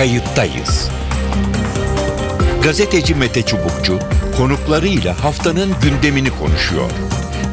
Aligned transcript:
Kayıttayız. 0.00 0.90
Gazeteci 2.62 3.14
Mete 3.14 3.42
Çubukçu 3.42 3.98
konuklarıyla 4.36 5.24
haftanın 5.24 5.70
gündemini 5.82 6.30
konuşuyor. 6.30 6.90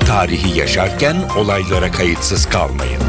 Tarihi 0.08 0.60
yaşarken 0.60 1.16
olaylara 1.38 1.92
kayıtsız 1.92 2.46
kalmayın. 2.46 3.02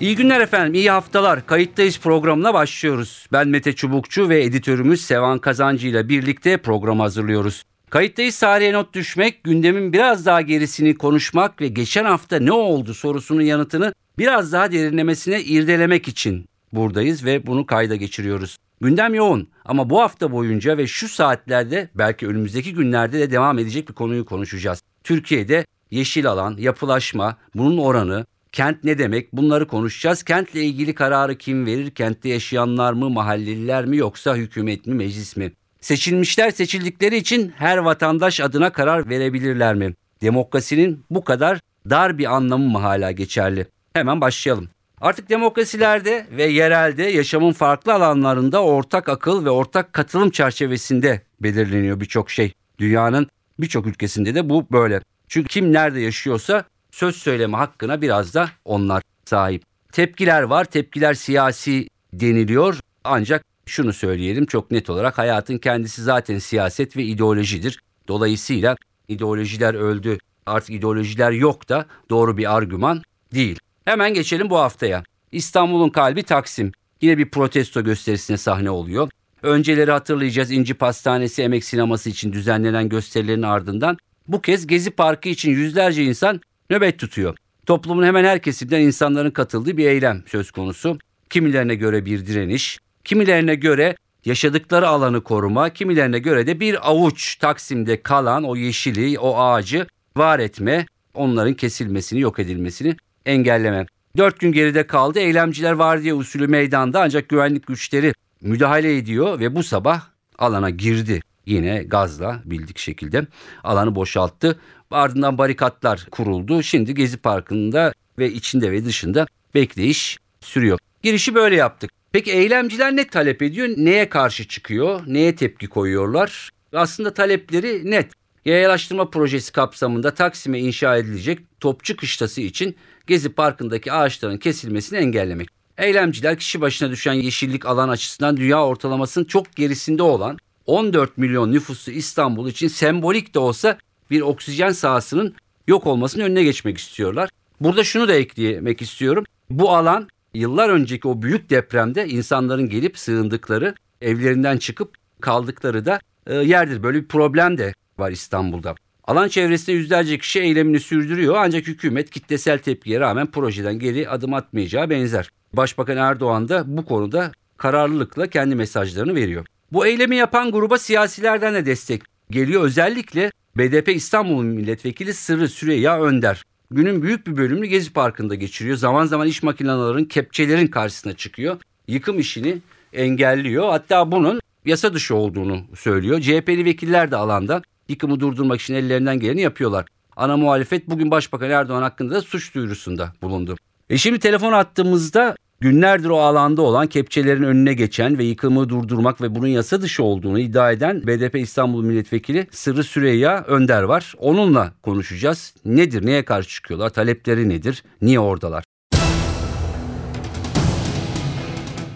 İyi 0.00 0.16
günler 0.16 0.40
efendim, 0.40 0.74
iyi 0.74 0.90
haftalar. 0.90 1.46
Kayıttayız 1.46 1.98
programına 1.98 2.54
başlıyoruz. 2.54 3.26
Ben 3.32 3.48
Mete 3.48 3.72
Çubukçu 3.72 4.28
ve 4.28 4.44
editörümüz 4.44 5.04
Sevan 5.04 5.38
Kazancı 5.38 5.88
ile 5.88 6.08
birlikte 6.08 6.56
program 6.56 7.00
hazırlıyoruz. 7.00 7.64
Kayıttayız 7.94 8.38
tarihe 8.38 8.72
not 8.72 8.94
düşmek, 8.94 9.44
gündemin 9.44 9.92
biraz 9.92 10.26
daha 10.26 10.40
gerisini 10.40 10.94
konuşmak 10.94 11.60
ve 11.60 11.68
geçen 11.68 12.04
hafta 12.04 12.38
ne 12.38 12.52
oldu 12.52 12.94
sorusunun 12.94 13.40
yanıtını 13.40 13.94
biraz 14.18 14.52
daha 14.52 14.72
derinlemesine 14.72 15.42
irdelemek 15.42 16.08
için 16.08 16.48
buradayız 16.72 17.24
ve 17.24 17.46
bunu 17.46 17.66
kayda 17.66 17.96
geçiriyoruz. 17.96 18.56
Gündem 18.80 19.14
yoğun 19.14 19.48
ama 19.64 19.90
bu 19.90 20.00
hafta 20.00 20.32
boyunca 20.32 20.78
ve 20.78 20.86
şu 20.86 21.08
saatlerde 21.08 21.90
belki 21.94 22.26
önümüzdeki 22.26 22.74
günlerde 22.74 23.18
de 23.18 23.30
devam 23.30 23.58
edecek 23.58 23.88
bir 23.88 23.94
konuyu 23.94 24.24
konuşacağız. 24.24 24.82
Türkiye'de 25.04 25.66
yeşil 25.90 26.26
alan, 26.26 26.56
yapılaşma, 26.58 27.36
bunun 27.54 27.78
oranı, 27.78 28.26
Kent 28.52 28.84
ne 28.84 28.98
demek? 28.98 29.32
Bunları 29.32 29.68
konuşacağız. 29.68 30.22
Kentle 30.22 30.64
ilgili 30.64 30.94
kararı 30.94 31.38
kim 31.38 31.66
verir? 31.66 31.90
Kentte 31.90 32.28
yaşayanlar 32.28 32.92
mı, 32.92 33.10
mahalleliler 33.10 33.86
mi 33.86 33.96
yoksa 33.96 34.36
hükümet 34.36 34.86
mi, 34.86 34.94
meclis 34.94 35.36
mi? 35.36 35.52
Seçilmişler 35.84 36.50
seçildikleri 36.50 37.16
için 37.16 37.52
her 37.56 37.76
vatandaş 37.76 38.40
adına 38.40 38.72
karar 38.72 39.08
verebilirler 39.08 39.74
mi? 39.74 39.94
Demokrasinin 40.22 41.04
bu 41.10 41.24
kadar 41.24 41.60
dar 41.90 42.18
bir 42.18 42.34
anlamı 42.34 42.68
mı 42.68 42.78
hala 42.78 43.10
geçerli? 43.10 43.66
Hemen 43.92 44.20
başlayalım. 44.20 44.68
Artık 45.00 45.28
demokrasilerde 45.28 46.26
ve 46.30 46.44
yerelde 46.44 47.02
yaşamın 47.02 47.52
farklı 47.52 47.94
alanlarında 47.94 48.62
ortak 48.62 49.08
akıl 49.08 49.44
ve 49.44 49.50
ortak 49.50 49.92
katılım 49.92 50.30
çerçevesinde 50.30 51.22
belirleniyor 51.40 52.00
birçok 52.00 52.30
şey. 52.30 52.52
Dünyanın 52.78 53.26
birçok 53.58 53.86
ülkesinde 53.86 54.34
de 54.34 54.48
bu 54.48 54.66
böyle. 54.72 55.00
Çünkü 55.28 55.48
kim 55.48 55.72
nerede 55.72 56.00
yaşıyorsa 56.00 56.64
söz 56.90 57.16
söyleme 57.16 57.56
hakkına 57.56 58.02
biraz 58.02 58.34
da 58.34 58.50
onlar 58.64 59.02
sahip. 59.24 59.62
Tepkiler 59.92 60.42
var. 60.42 60.64
Tepkiler 60.64 61.14
siyasi 61.14 61.88
deniliyor. 62.12 62.78
Ancak 63.04 63.53
şunu 63.66 63.92
söyleyelim 63.92 64.46
çok 64.46 64.70
net 64.70 64.90
olarak 64.90 65.18
hayatın 65.18 65.58
kendisi 65.58 66.02
zaten 66.02 66.38
siyaset 66.38 66.96
ve 66.96 67.04
ideolojidir. 67.04 67.78
Dolayısıyla 68.08 68.76
ideolojiler 69.08 69.74
öldü 69.74 70.18
artık 70.46 70.70
ideolojiler 70.70 71.30
yok 71.30 71.68
da 71.68 71.86
doğru 72.10 72.36
bir 72.36 72.56
argüman 72.56 73.02
değil. 73.34 73.58
Hemen 73.84 74.14
geçelim 74.14 74.50
bu 74.50 74.58
haftaya. 74.58 75.02
İstanbul'un 75.32 75.90
kalbi 75.90 76.22
Taksim. 76.22 76.72
Yine 77.00 77.18
bir 77.18 77.30
protesto 77.30 77.84
gösterisine 77.84 78.36
sahne 78.36 78.70
oluyor. 78.70 79.10
Önceleri 79.42 79.90
hatırlayacağız 79.90 80.50
İnci 80.50 80.74
Pastanesi 80.74 81.42
Emek 81.42 81.64
Sineması 81.64 82.10
için 82.10 82.32
düzenlenen 82.32 82.88
gösterilerin 82.88 83.42
ardından 83.42 83.96
bu 84.28 84.40
kez 84.40 84.66
Gezi 84.66 84.90
Parkı 84.90 85.28
için 85.28 85.50
yüzlerce 85.50 86.04
insan 86.04 86.40
nöbet 86.70 86.98
tutuyor. 86.98 87.36
Toplumun 87.66 88.04
hemen 88.04 88.24
her 88.24 88.42
kesimden 88.42 88.80
insanların 88.80 89.30
katıldığı 89.30 89.76
bir 89.76 89.86
eylem 89.86 90.22
söz 90.26 90.50
konusu. 90.50 90.98
Kimilerine 91.30 91.74
göre 91.74 92.06
bir 92.06 92.26
direniş, 92.26 92.78
kimilerine 93.04 93.54
göre 93.54 93.96
yaşadıkları 94.24 94.88
alanı 94.88 95.22
koruma, 95.22 95.70
kimilerine 95.70 96.18
göre 96.18 96.46
de 96.46 96.60
bir 96.60 96.90
avuç 96.90 97.36
Taksim'de 97.36 98.02
kalan 98.02 98.44
o 98.44 98.56
yeşili, 98.56 99.18
o 99.18 99.38
ağacı 99.38 99.86
var 100.16 100.38
etme, 100.38 100.86
onların 101.14 101.54
kesilmesini, 101.54 102.20
yok 102.20 102.38
edilmesini 102.38 102.96
engelleme. 103.26 103.86
Dört 104.16 104.40
gün 104.40 104.52
geride 104.52 104.86
kaldı. 104.86 105.18
Eylemciler 105.18 105.72
var 105.72 106.02
diye 106.02 106.14
usulü 106.14 106.46
meydanda 106.46 107.02
ancak 107.02 107.28
güvenlik 107.28 107.66
güçleri 107.66 108.12
müdahale 108.40 108.96
ediyor 108.96 109.40
ve 109.40 109.54
bu 109.54 109.62
sabah 109.62 110.02
alana 110.38 110.70
girdi. 110.70 111.20
Yine 111.46 111.82
gazla 111.82 112.42
bildik 112.44 112.78
şekilde 112.78 113.26
alanı 113.64 113.94
boşalttı. 113.94 114.58
Ardından 114.90 115.38
barikatlar 115.38 116.06
kuruldu. 116.10 116.62
Şimdi 116.62 116.94
Gezi 116.94 117.16
Parkı'nda 117.16 117.92
ve 118.18 118.32
içinde 118.32 118.72
ve 118.72 118.84
dışında 118.84 119.26
bekleyiş 119.54 120.18
sürüyor. 120.40 120.78
Girişi 121.02 121.34
böyle 121.34 121.56
yaptık. 121.56 121.90
Peki 122.14 122.32
eylemciler 122.32 122.96
ne 122.96 123.06
talep 123.06 123.42
ediyor? 123.42 123.68
Neye 123.76 124.08
karşı 124.08 124.48
çıkıyor? 124.48 125.00
Neye 125.06 125.36
tepki 125.36 125.66
koyuyorlar? 125.66 126.50
Aslında 126.72 127.14
talepleri 127.14 127.90
net. 127.90 128.12
Yayalaştırma 128.44 129.10
projesi 129.10 129.52
kapsamında 129.52 130.14
Taksim'e 130.14 130.58
inşa 130.58 130.96
edilecek 130.96 131.38
Topçu 131.60 131.96
Kışlası 131.96 132.40
için 132.40 132.76
Gezi 133.06 133.32
Parkı'ndaki 133.32 133.92
ağaçların 133.92 134.38
kesilmesini 134.38 134.98
engellemek. 134.98 135.48
Eylemciler 135.78 136.38
kişi 136.38 136.60
başına 136.60 136.90
düşen 136.90 137.12
yeşillik 137.12 137.66
alan 137.66 137.88
açısından 137.88 138.36
dünya 138.36 138.64
ortalamasının 138.64 139.24
çok 139.24 139.56
gerisinde 139.56 140.02
olan 140.02 140.38
14 140.66 141.18
milyon 141.18 141.52
nüfuslu 141.52 141.92
İstanbul 141.92 142.48
için 142.48 142.68
sembolik 142.68 143.34
de 143.34 143.38
olsa 143.38 143.78
bir 144.10 144.20
oksijen 144.20 144.72
sahasının 144.72 145.34
yok 145.66 145.86
olmasının 145.86 146.24
önüne 146.24 146.42
geçmek 146.42 146.78
istiyorlar. 146.78 147.30
Burada 147.60 147.84
şunu 147.84 148.08
da 148.08 148.14
eklemek 148.14 148.82
istiyorum. 148.82 149.24
Bu 149.50 149.70
alan 149.70 150.08
yıllar 150.34 150.68
önceki 150.68 151.08
o 151.08 151.22
büyük 151.22 151.50
depremde 151.50 152.08
insanların 152.08 152.68
gelip 152.68 152.98
sığındıkları, 152.98 153.74
evlerinden 154.00 154.56
çıkıp 154.56 154.94
kaldıkları 155.20 155.84
da 155.84 156.00
e, 156.26 156.34
yerdir. 156.34 156.82
Böyle 156.82 157.02
bir 157.02 157.08
problem 157.08 157.58
de 157.58 157.74
var 157.98 158.10
İstanbul'da. 158.10 158.74
Alan 159.04 159.28
çevresinde 159.28 159.76
yüzlerce 159.76 160.18
kişi 160.18 160.40
eylemini 160.40 160.80
sürdürüyor 160.80 161.34
ancak 161.38 161.66
hükümet 161.66 162.10
kitlesel 162.10 162.58
tepkiye 162.58 163.00
rağmen 163.00 163.26
projeden 163.26 163.78
geri 163.78 164.08
adım 164.08 164.34
atmayacağı 164.34 164.90
benzer. 164.90 165.30
Başbakan 165.52 165.96
Erdoğan 165.96 166.48
da 166.48 166.64
bu 166.66 166.84
konuda 166.84 167.32
kararlılıkla 167.56 168.26
kendi 168.26 168.54
mesajlarını 168.54 169.14
veriyor. 169.14 169.46
Bu 169.72 169.86
eylemi 169.86 170.16
yapan 170.16 170.50
gruba 170.50 170.78
siyasilerden 170.78 171.54
de 171.54 171.66
destek 171.66 172.02
geliyor. 172.30 172.62
Özellikle 172.62 173.32
BDP 173.56 173.88
İstanbul 173.88 174.44
Milletvekili 174.44 175.14
Sırrı 175.14 175.48
Süreyya 175.48 176.02
Önder. 176.02 176.44
Günün 176.74 177.02
büyük 177.02 177.26
bir 177.26 177.36
bölümünü 177.36 177.66
Gezi 177.66 177.92
Parkı'nda 177.92 178.34
geçiriyor. 178.34 178.76
Zaman 178.76 179.06
zaman 179.06 179.28
iş 179.28 179.42
makinelerinin 179.42 180.04
kepçelerin 180.04 180.66
karşısına 180.66 181.12
çıkıyor. 181.12 181.56
Yıkım 181.88 182.18
işini 182.18 182.58
engelliyor. 182.92 183.68
Hatta 183.68 184.12
bunun 184.12 184.40
yasa 184.64 184.94
dışı 184.94 185.14
olduğunu 185.14 185.60
söylüyor. 185.76 186.20
CHP'li 186.20 186.64
vekiller 186.64 187.10
de 187.10 187.16
alanda 187.16 187.62
yıkımı 187.88 188.20
durdurmak 188.20 188.60
için 188.60 188.74
ellerinden 188.74 189.20
geleni 189.20 189.40
yapıyorlar. 189.40 189.86
Ana 190.16 190.36
muhalefet 190.36 190.90
bugün 190.90 191.10
Başbakan 191.10 191.50
Erdoğan 191.50 191.82
hakkında 191.82 192.14
da 192.14 192.20
suç 192.20 192.54
duyurusunda 192.54 193.12
bulundu. 193.22 193.56
E 193.90 193.98
şimdi 193.98 194.18
telefon 194.18 194.52
attığımızda 194.52 195.36
günlerdir 195.64 196.08
o 196.08 196.18
alanda 196.18 196.62
olan 196.62 196.86
kepçelerin 196.86 197.42
önüne 197.42 197.74
geçen 197.74 198.18
ve 198.18 198.24
yıkımı 198.24 198.68
durdurmak 198.68 199.22
ve 199.22 199.34
bunun 199.34 199.46
yasa 199.46 199.82
dışı 199.82 200.02
olduğunu 200.02 200.38
iddia 200.38 200.72
eden 200.72 201.06
BDP 201.06 201.34
İstanbul 201.34 201.84
Milletvekili 201.84 202.46
Sırrı 202.50 202.84
Süreyya 202.84 203.44
Önder 203.46 203.82
var. 203.82 204.14
Onunla 204.18 204.72
konuşacağız. 204.82 205.54
Nedir, 205.64 206.06
neye 206.06 206.24
karşı 206.24 206.48
çıkıyorlar, 206.48 206.90
talepleri 206.90 207.48
nedir, 207.48 207.82
niye 208.02 208.20
oradalar? 208.20 208.64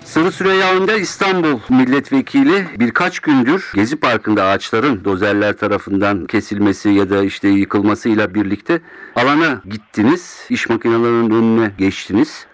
Sırrı 0.04 0.32
Süreyya 0.32 0.74
Önder 0.74 1.00
İstanbul 1.00 1.58
milletvekili 1.68 2.66
birkaç 2.78 3.20
gündür 3.20 3.72
Gezi 3.74 3.96
Parkı'nda 3.96 4.44
ağaçların 4.44 5.04
dozerler 5.04 5.56
tarafından 5.56 6.26
kesilmesi 6.26 6.88
ya 6.88 7.10
da 7.10 7.24
işte 7.24 7.48
yıkılmasıyla 7.48 8.34
birlikte 8.34 8.80
alana 9.16 9.62
gittiniz. 9.70 10.46
İş 10.50 10.68
makinelerinin 10.68 11.30
önüne 11.30 11.72
geçtiniz. 11.78 12.46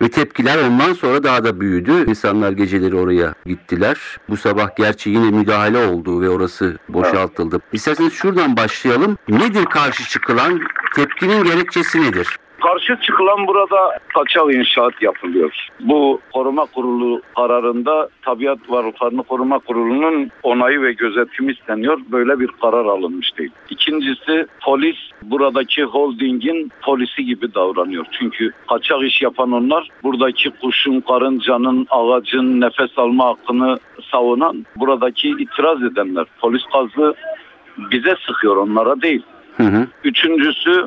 Ve 0.00 0.08
tepkiler 0.08 0.58
ondan 0.58 0.92
sonra 0.92 1.22
daha 1.22 1.44
da 1.44 1.60
büyüdü. 1.60 2.10
İnsanlar 2.10 2.52
geceleri 2.52 2.96
oraya 2.96 3.34
gittiler. 3.46 3.96
Bu 4.28 4.36
sabah 4.36 4.76
gerçi 4.76 5.10
yine 5.10 5.30
müdahale 5.30 5.86
oldu 5.86 6.20
ve 6.20 6.28
orası 6.28 6.78
boşaltıldı. 6.88 7.60
İsterseniz 7.72 8.12
şuradan 8.12 8.56
başlayalım. 8.56 9.18
Nedir 9.28 9.64
karşı 9.64 10.08
çıkılan? 10.08 10.60
Tepkinin 10.94 11.44
gerekçesi 11.44 12.02
nedir? 12.02 12.38
Karşı 12.62 12.96
çıkılan 13.02 13.46
burada 13.46 13.98
kaçak 14.14 14.54
inşaat 14.54 15.02
yapılıyor. 15.02 15.68
Bu 15.80 16.20
koruma 16.32 16.64
kurulu 16.64 17.22
kararında 17.36 18.08
Tabiat 18.22 18.58
Varlıklarını 18.68 19.22
Koruma 19.22 19.58
Kurulu'nun 19.58 20.30
onayı 20.42 20.82
ve 20.82 20.92
gözetimi 20.92 21.52
isteniyor. 21.52 21.98
Böyle 22.12 22.40
bir 22.40 22.46
karar 22.46 22.84
alınmış 22.84 23.38
değil. 23.38 23.50
İkincisi 23.70 24.46
polis 24.62 24.96
buradaki 25.22 25.84
holdingin 25.84 26.72
polisi 26.82 27.24
gibi 27.24 27.54
davranıyor. 27.54 28.06
Çünkü 28.18 28.52
kaçak 28.68 29.02
iş 29.02 29.22
yapan 29.22 29.52
onlar 29.52 29.88
buradaki 30.02 30.50
kuşun, 30.50 31.00
karıncanın, 31.00 31.86
ağacın 31.90 32.60
nefes 32.60 32.98
alma 32.98 33.24
hakkını 33.24 33.78
savunan 34.10 34.66
buradaki 34.76 35.28
itiraz 35.28 35.82
edenler. 35.82 36.26
Polis 36.40 36.62
gazı 36.72 37.14
bize 37.78 38.14
sıkıyor 38.26 38.56
onlara 38.56 39.02
değil. 39.02 39.22
Hı 39.56 39.62
hı. 39.62 39.86
Üçüncüsü 40.04 40.86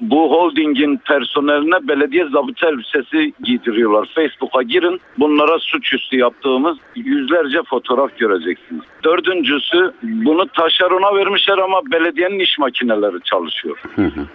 Bu 0.00 0.30
holdingin 0.30 0.96
personeline 0.96 1.88
belediye 1.88 2.24
zabıta 2.28 2.68
elbisesi 2.68 3.32
giydiriyorlar. 3.42 4.08
Facebook'a 4.14 4.62
girin. 4.62 5.00
Bunlara 5.18 5.58
suçüstü 5.58 6.16
yaptığımız 6.16 6.76
yüzlerce 6.94 7.62
fotoğraf 7.62 8.18
göreceksiniz. 8.18 8.82
Dördüncüsü 9.04 9.92
bunu 10.02 10.46
taşerona 10.46 11.16
vermişler 11.16 11.58
ama 11.58 11.80
belediyenin 11.92 12.38
iş 12.38 12.58
makineleri 12.58 13.22
çalışıyor. 13.24 13.78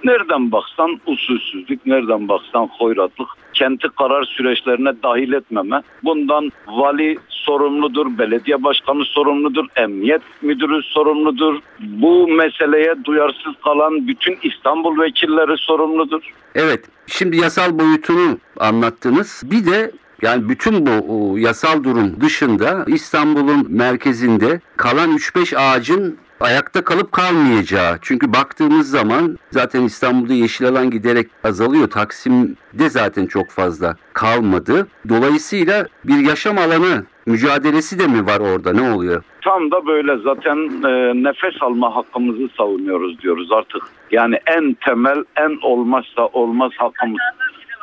Nereden 0.03 0.51
baksan 0.51 0.99
usulsüzlük, 1.05 1.85
nereden 1.85 2.27
baksan 2.27 2.69
hoyratlık, 2.77 3.27
kenti 3.53 3.87
karar 3.97 4.23
süreçlerine 4.23 4.93
dahil 5.03 5.33
etmeme. 5.33 5.81
Bundan 6.03 6.51
vali 6.67 7.17
sorumludur, 7.29 8.17
belediye 8.17 8.63
başkanı 8.63 9.05
sorumludur, 9.05 9.65
emniyet 9.75 10.21
müdürü 10.41 10.83
sorumludur. 10.83 11.59
Bu 11.79 12.27
meseleye 12.27 12.95
duyarsız 13.03 13.53
kalan 13.63 14.07
bütün 14.07 14.37
İstanbul 14.43 15.01
vekilleri 15.01 15.57
sorumludur. 15.57 16.21
Evet, 16.55 16.85
şimdi 17.07 17.37
yasal 17.37 17.79
boyutunu 17.79 18.37
anlattınız. 18.59 19.43
Bir 19.45 19.65
de 19.65 19.91
yani 20.21 20.49
bütün 20.49 20.85
bu 20.85 20.91
o, 21.09 21.37
yasal 21.37 21.83
durum 21.83 22.21
dışında 22.21 22.85
İstanbul'un 22.87 23.65
merkezinde 23.69 24.61
kalan 24.77 25.11
3-5 25.17 25.57
ağacın 25.57 26.17
ayakta 26.41 26.83
kalıp 26.83 27.11
kalmayacağı. 27.11 27.97
Çünkü 28.01 28.33
baktığımız 28.33 28.89
zaman 28.89 29.37
zaten 29.51 29.81
İstanbul'da 29.81 30.33
yeşil 30.33 30.67
alan 30.67 30.89
giderek 30.89 31.27
azalıyor. 31.43 31.89
Taksim'de 31.89 32.89
zaten 32.89 33.25
çok 33.25 33.49
fazla 33.49 33.95
kalmadı. 34.13 34.87
Dolayısıyla 35.09 35.85
bir 36.03 36.17
yaşam 36.17 36.57
alanı 36.57 37.05
mücadelesi 37.25 37.99
de 37.99 38.07
mi 38.07 38.25
var 38.25 38.39
orada? 38.39 38.73
Ne 38.73 38.91
oluyor? 38.91 39.23
Tam 39.41 39.71
da 39.71 39.87
böyle 39.87 40.17
zaten 40.17 40.57
e, 40.89 41.23
nefes 41.23 41.61
alma 41.61 41.95
hakkımızı 41.95 42.49
savunuyoruz 42.57 43.21
diyoruz 43.21 43.51
artık. 43.51 43.83
Yani 44.11 44.39
en 44.45 44.73
temel, 44.85 45.23
en 45.35 45.59
olmazsa 45.61 46.27
olmaz 46.27 46.71
hakkımız. 46.77 47.21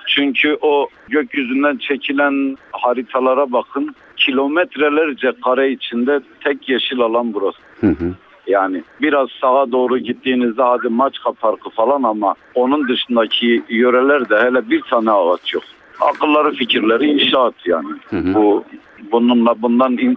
Çünkü 0.06 0.58
o 0.60 0.88
gökyüzünden 1.08 1.76
çekilen 1.76 2.56
haritalara 2.72 3.52
bakın. 3.52 3.94
Kilometrelerce 4.16 5.32
kare 5.44 5.70
içinde 5.70 6.20
tek 6.44 6.68
yeşil 6.68 7.00
alan 7.00 7.34
burası. 7.34 7.58
Hı 7.80 7.86
hı. 7.86 8.14
Yani 8.48 8.82
biraz 9.02 9.28
sağa 9.40 9.72
doğru 9.72 9.98
gittiğinizde 9.98 10.62
hadi 10.62 10.88
Maçka 10.88 11.32
Parkı 11.32 11.70
falan 11.70 12.02
ama 12.02 12.34
onun 12.54 12.88
dışındaki 12.88 13.62
yörelerde 13.68 14.36
hele 14.40 14.70
bir 14.70 14.82
tane 14.82 15.10
ağaç 15.10 15.54
yok. 15.54 15.62
Akılları 16.00 16.52
fikirleri 16.54 17.06
inşaat 17.06 17.54
yani. 17.64 17.88
Hı 18.10 18.16
hı. 18.16 18.34
Bu 18.34 18.64
bununla 19.12 19.62
bundan 19.62 19.92
in- 19.92 20.16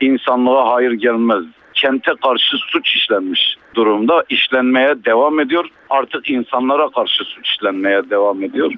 insanlığa 0.00 0.72
hayır 0.72 0.92
gelmez. 0.92 1.44
Kente 1.74 2.12
karşı 2.22 2.56
suç 2.56 2.94
işlenmiş 2.96 3.56
durumda 3.74 4.24
işlenmeye 4.28 5.04
devam 5.04 5.40
ediyor. 5.40 5.66
Artık 5.90 6.30
insanlara 6.30 6.88
karşı 6.88 7.24
suç 7.24 7.48
işlenmeye 7.48 8.10
devam 8.10 8.42
ediyor. 8.42 8.72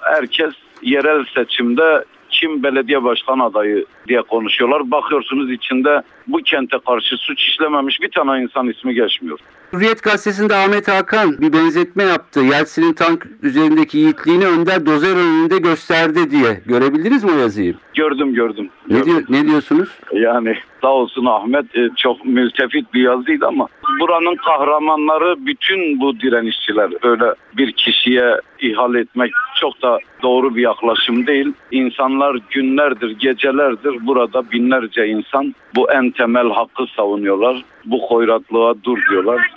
Herkes 0.00 0.52
yerel 0.82 1.24
seçimde 1.34 2.04
kim 2.30 2.62
belediye 2.62 3.04
başkan 3.04 3.38
adayı 3.38 3.84
diye 4.08 4.22
konuşuyorlar. 4.22 4.90
Bakıyorsunuz 4.90 5.50
içinde 5.50 6.02
bu 6.26 6.38
kente 6.38 6.76
karşı 6.86 7.16
suç 7.16 7.40
işlememiş 7.40 8.00
bir 8.00 8.10
tane 8.10 8.42
insan 8.42 8.68
ismi 8.68 8.94
geçmiyor. 8.94 9.38
Hürriyet 9.72 10.02
gazetesinde 10.02 10.54
Ahmet 10.54 10.88
Hakan 10.88 11.40
bir 11.40 11.52
benzetme 11.52 12.02
yaptı. 12.02 12.40
Yeltsin'in 12.40 12.92
tank 12.92 13.26
üzerindeki 13.42 13.98
yiğitliğini 13.98 14.46
Önder 14.46 14.86
dozer 14.86 15.16
önünde 15.16 15.58
gösterdi 15.58 16.30
diye. 16.30 16.60
Görebildiniz 16.66 17.24
mi 17.24 17.30
o 17.36 17.38
yazıyı? 17.38 17.74
Gördüm 17.94 18.34
gördüm. 18.34 18.70
Ne, 18.88 19.04
diyor, 19.04 19.22
ne 19.28 19.46
diyorsunuz? 19.46 19.88
Yani 20.12 20.56
sağ 20.82 20.88
olsun 20.88 21.24
Ahmet 21.24 21.76
e, 21.76 21.88
çok 21.96 22.24
mültefit 22.24 22.94
bir 22.94 23.02
yazıydı 23.02 23.46
ama 23.46 23.68
buranın 24.00 24.36
kahramanları 24.36 25.46
bütün 25.46 26.00
bu 26.00 26.20
direnişçiler. 26.20 26.90
Öyle 27.02 27.34
bir 27.56 27.72
kişiye 27.72 28.40
ihal 28.60 28.94
etmek 28.94 29.32
çok 29.60 29.82
da 29.82 29.98
doğru 30.22 30.56
bir 30.56 30.62
yaklaşım 30.62 31.26
değil. 31.26 31.52
İnsanlar 31.70 32.36
günlerdir, 32.50 33.10
gecelerdir 33.10 34.06
burada 34.06 34.50
binlerce 34.50 35.06
insan 35.06 35.54
bu 35.76 35.92
en 35.92 36.10
temel 36.10 36.48
hakkı 36.50 36.86
savunuyorlar. 36.96 37.64
Bu 37.84 38.02
hoyratlığa 38.08 38.74
dur 38.84 38.98
diyorlar. 39.10 39.50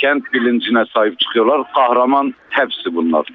Kent 0.00 0.32
bilincine 0.32 0.84
sahip 0.94 1.18
çıkıyorlar. 1.18 1.62
Kahraman 1.74 2.34
hepsi 2.50 2.96
bunlar. 2.96 3.26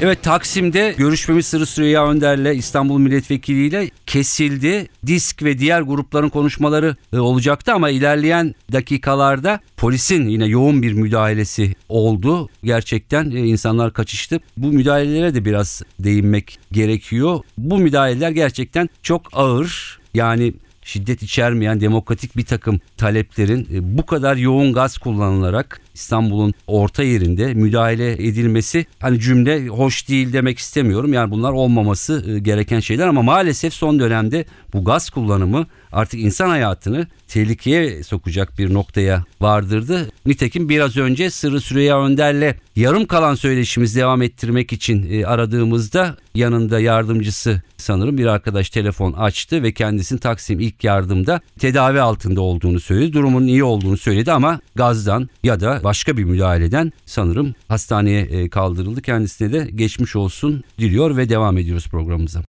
Evet 0.00 0.22
Taksim'de 0.22 0.94
görüşmemiz 0.98 1.46
Sırrı 1.46 1.66
Süreyya 1.66 2.06
Önder'le 2.06 2.54
İstanbul 2.54 2.98
Milletvekili 2.98 3.66
ile 3.66 3.90
kesildi. 4.06 4.88
Disk 5.06 5.42
ve 5.42 5.58
diğer 5.58 5.80
grupların 5.80 6.28
konuşmaları 6.28 6.96
e, 7.12 7.18
olacaktı 7.18 7.72
ama 7.72 7.90
ilerleyen 7.90 8.54
dakikalarda 8.72 9.60
polisin 9.76 10.28
yine 10.28 10.46
yoğun 10.46 10.82
bir 10.82 10.92
müdahalesi 10.92 11.74
oldu. 11.88 12.48
Gerçekten 12.64 13.30
e, 13.30 13.46
insanlar 13.46 13.92
kaçıştı. 13.92 14.40
Bu 14.56 14.66
müdahalelere 14.66 15.34
de 15.34 15.44
biraz 15.44 15.82
değinmek 15.98 16.58
gerekiyor. 16.72 17.40
Bu 17.58 17.78
müdahaleler 17.78 18.30
gerçekten 18.30 18.88
çok 19.02 19.22
ağır. 19.32 20.00
Yani 20.14 20.54
şiddet 20.82 21.22
içermeyen 21.22 21.80
demokratik 21.80 22.36
bir 22.36 22.44
takım 22.44 22.80
taleplerin 22.96 23.68
e, 23.72 23.98
bu 23.98 24.06
kadar 24.06 24.36
yoğun 24.36 24.72
gaz 24.72 24.98
kullanılarak 24.98 25.80
İstanbul'un 25.94 26.54
orta 26.66 27.02
yerinde 27.02 27.54
müdahale 27.54 28.12
edilmesi 28.12 28.86
hani 29.00 29.20
cümle 29.20 29.66
hoş 29.66 30.08
değil 30.08 30.32
demek 30.32 30.58
istemiyorum. 30.58 31.12
Yani 31.12 31.30
bunlar 31.30 31.52
olmaması 31.52 32.24
e, 32.28 32.38
gereken 32.38 32.80
şeyler 32.80 33.06
ama 33.06 33.22
maalesef 33.22 33.74
son 33.74 33.98
dönemde 33.98 34.44
bu 34.72 34.84
gaz 34.84 35.10
kullanımı 35.10 35.66
artık 35.94 36.20
insan 36.20 36.48
hayatını 36.48 37.06
tehlikeye 37.28 38.02
sokacak 38.02 38.58
bir 38.58 38.74
noktaya 38.74 39.24
vardırdı. 39.40 40.10
Nitekim 40.26 40.68
biraz 40.68 40.96
önce 40.96 41.30
Sırrı 41.30 41.60
Süreyya 41.60 42.00
Önder'le 42.00 42.54
yarım 42.76 43.06
kalan 43.06 43.34
söyleşimiz 43.34 43.96
devam 43.96 44.22
ettirmek 44.22 44.72
için 44.72 45.10
e, 45.10 45.26
aradığımızda 45.26 46.16
yanında 46.34 46.80
yardımcısı 46.80 47.62
sanırım 47.76 48.18
bir 48.18 48.26
arkadaş 48.26 48.70
telefon 48.70 49.12
açtı 49.12 49.62
ve 49.62 49.72
kendisinin 49.72 50.20
Taksim 50.20 50.60
ilk 50.60 50.84
yardımda 50.84 51.40
tedavi 51.58 52.00
altında 52.00 52.40
olduğunu 52.40 52.80
söyledi. 52.80 53.12
Durumun 53.12 53.46
iyi 53.46 53.64
olduğunu 53.64 53.96
söyledi 53.96 54.32
ama 54.32 54.60
gazdan 54.74 55.28
ya 55.42 55.60
da 55.60 55.80
başka 55.84 56.16
bir 56.16 56.24
müdahaleden 56.24 56.92
sanırım 57.06 57.54
hastaneye 57.68 58.22
e, 58.22 58.48
kaldırıldı. 58.48 59.02
Kendisine 59.02 59.52
de 59.52 59.68
geçmiş 59.74 60.16
olsun 60.16 60.64
diliyor 60.78 61.16
ve 61.16 61.28
devam 61.28 61.58
ediyoruz 61.58 61.88
programımıza. 61.88 62.42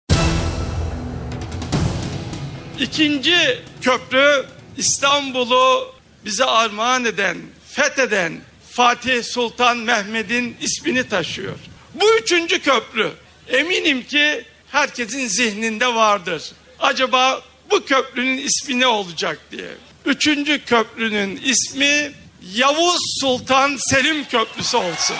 İkinci 2.80 3.60
köprü 3.82 4.46
İstanbul'u 4.78 5.94
bize 6.26 6.46
armağan 6.46 7.06
eden, 7.06 7.38
fetheden 7.70 8.34
Fatih 8.72 9.24
Sultan 9.24 9.78
Mehmet'in 9.78 10.58
ismini 10.62 11.10
taşıyor. 11.10 11.56
Bu 11.94 12.06
üçüncü 12.22 12.62
köprü 12.62 13.12
eminim 13.48 14.04
ki 14.04 14.46
herkesin 14.72 15.28
zihninde 15.28 15.96
vardır. 15.96 16.52
Acaba 16.80 17.42
bu 17.72 17.86
köprünün 17.86 18.38
ismi 18.38 18.80
ne 18.80 18.88
olacak 18.88 19.40
diye. 19.52 19.70
Üçüncü 20.06 20.66
köprünün 20.66 21.40
ismi 21.46 22.12
Yavuz 22.56 23.00
Sultan 23.22 23.76
Selim 23.78 24.24
Köprüsü 24.24 24.78
olsun. 24.78 25.16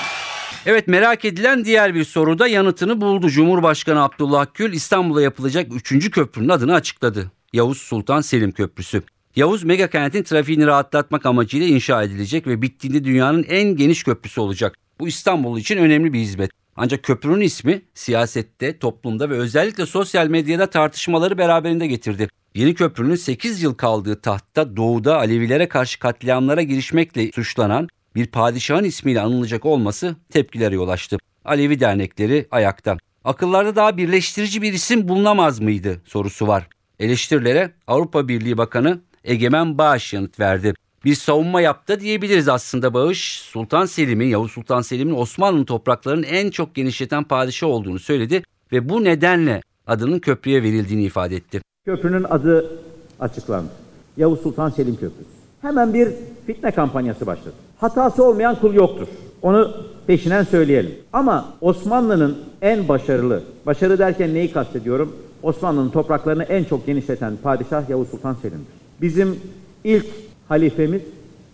Evet 0.66 0.88
merak 0.88 1.26
edilen 1.26 1.66
diğer 1.66 1.96
bir 1.96 2.04
soruda 2.04 2.48
yanıtını 2.48 3.02
buldu. 3.02 3.30
Cumhurbaşkanı 3.30 4.04
Abdullah 4.04 4.46
Gül 4.54 4.74
İstanbul'a 4.74 5.22
yapılacak 5.22 5.68
3. 5.92 6.12
köprünün 6.12 6.50
adını 6.50 6.74
açıkladı. 6.74 7.32
Yavuz 7.54 7.78
Sultan 7.78 8.22
Selim 8.22 8.52
Köprüsü. 8.52 9.04
Yavuz 9.36 9.64
mega 9.64 9.90
kentin 9.90 10.24
trafiğini 10.24 10.66
rahatlatmak 10.66 11.26
amacıyla 11.26 11.68
inşa 11.68 12.04
edilecek 12.04 12.48
ve 12.48 12.62
bittiğinde 12.62 13.04
dünyanın 13.04 13.44
en 13.44 13.76
geniş 13.76 14.04
köprüsü 14.04 14.42
olacak. 14.42 14.76
Bu 15.00 15.08
İstanbul 15.08 15.60
için 15.60 15.78
önemli 15.78 16.14
bir 16.14 16.20
hizmet. 16.20 16.52
Ancak 16.76 17.04
köprünün 17.04 17.42
ismi 17.42 17.82
siyasette, 17.94 18.80
toplumda 18.80 19.30
ve 19.30 19.34
özellikle 19.34 19.86
sosyal 19.86 20.28
medyada 20.28 20.70
tartışmaları 20.70 21.38
beraberinde 21.38 21.88
getirdi. 21.88 22.28
Yeni 22.56 22.74
köprünün 22.74 23.16
8 23.16 23.64
yıl 23.64 23.74
kaldığı 23.74 24.22
tahtta 24.22 24.78
doğuda 24.78 25.18
Alevilere 25.18 25.70
karşı 25.70 26.00
katliamlara 26.00 26.62
girişmekle 26.62 27.32
suçlanan 27.32 27.88
bir 28.16 28.28
padişahın 28.28 28.84
ismiyle 28.84 29.22
anılacak 29.22 29.66
olması 29.66 30.16
tepkilere 30.32 30.76
yol 30.76 30.90
açtı. 30.90 31.18
Alevi 31.46 31.80
dernekleri 31.80 32.48
ayakta. 32.52 32.98
Akıllarda 33.24 33.76
daha 33.76 33.98
birleştirici 33.98 34.62
bir 34.62 34.74
isim 34.74 35.08
bulunamaz 35.08 35.60
mıydı 35.60 36.02
sorusu 36.06 36.48
var. 36.48 36.68
Eleştirilere 37.00 37.72
Avrupa 37.88 38.28
Birliği 38.28 38.58
Bakanı 38.58 39.00
Egemen 39.24 39.78
Bağış 39.78 40.14
yanıt 40.14 40.40
verdi. 40.40 40.74
Bir 41.06 41.16
savunma 41.16 41.62
yaptı 41.62 42.00
diyebiliriz 42.00 42.50
aslında 42.50 42.94
Bağış. 42.94 43.42
Sultan 43.42 43.86
Selim'in, 43.86 44.26
Yavuz 44.26 44.52
Sultan 44.52 44.82
Selim'in 44.82 45.16
Osmanlı 45.16 45.66
topraklarının 45.66 46.24
en 46.24 46.50
çok 46.50 46.76
genişleten 46.76 47.24
padişah 47.24 47.68
olduğunu 47.68 48.00
söyledi 48.00 48.44
ve 48.72 48.90
bu 48.90 49.04
nedenle 49.04 49.62
adının 49.88 50.20
köprüye 50.20 50.64
verildiğini 50.64 51.04
ifade 51.04 51.36
etti. 51.36 51.62
Köprünün 51.86 52.24
adı 52.24 52.80
açıklandı. 53.20 53.70
Yavuz 54.18 54.42
Sultan 54.42 54.70
Selim 54.70 54.96
Köprüsü. 54.96 55.30
Hemen 55.62 55.94
bir 55.94 56.10
fitne 56.48 56.72
kampanyası 56.72 57.26
başladı. 57.26 57.54
Hatası 57.78 58.24
olmayan 58.24 58.56
kul 58.56 58.74
yoktur. 58.74 59.08
Onu 59.42 59.72
peşinen 60.08 60.44
söyleyelim. 60.44 60.96
Ama 61.14 61.54
Osmanlı'nın 61.62 62.38
en 62.62 62.88
başarılı, 62.88 63.44
başarı 63.66 64.00
derken 64.00 64.34
neyi 64.34 64.52
kastediyorum? 64.52 65.16
Osmanlı'nın 65.44 65.90
topraklarını 65.90 66.44
en 66.44 66.64
çok 66.64 66.86
genişleten 66.86 67.34
padişah 67.44 67.90
Yavuz 67.90 68.10
Sultan 68.10 68.34
Selim'dir. 68.34 68.74
Bizim 69.02 69.40
ilk 69.84 70.06
halifemiz 70.48 71.02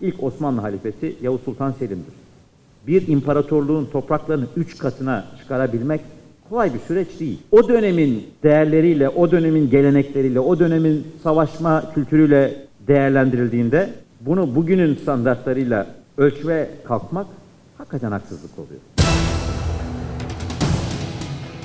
İlk 0.02 0.24
Osmanlı 0.24 0.62
halifesi 0.62 1.16
Yavuz 1.22 1.42
Sultan 1.42 1.72
Selim'dir. 1.72 2.14
Bir 2.88 3.08
imparatorluğun 3.08 3.86
topraklarını 3.86 4.46
üç 4.58 4.78
katına 4.78 5.26
çıkarabilmek 5.40 6.02
kolay 6.50 6.74
bir 6.74 6.80
süreç 6.80 7.20
değil. 7.20 7.40
O 7.52 7.68
dönemin 7.68 8.28
değerleriyle, 8.44 9.10
o 9.10 9.32
dönemin 9.32 9.70
gelenekleriyle, 9.70 10.40
o 10.40 10.60
dönemin 10.60 11.08
savaşma 11.24 11.94
kültürüyle 11.94 12.56
değerlendirildiğinde 12.88 13.90
bunu 14.22 14.56
bugünün 14.56 14.96
standartlarıyla 14.96 15.88
ölçmeye 16.18 16.70
kalkmak 16.84 17.28
hakikaten 17.78 18.12
haksızlık 18.12 18.60
oluyor. 18.60 18.80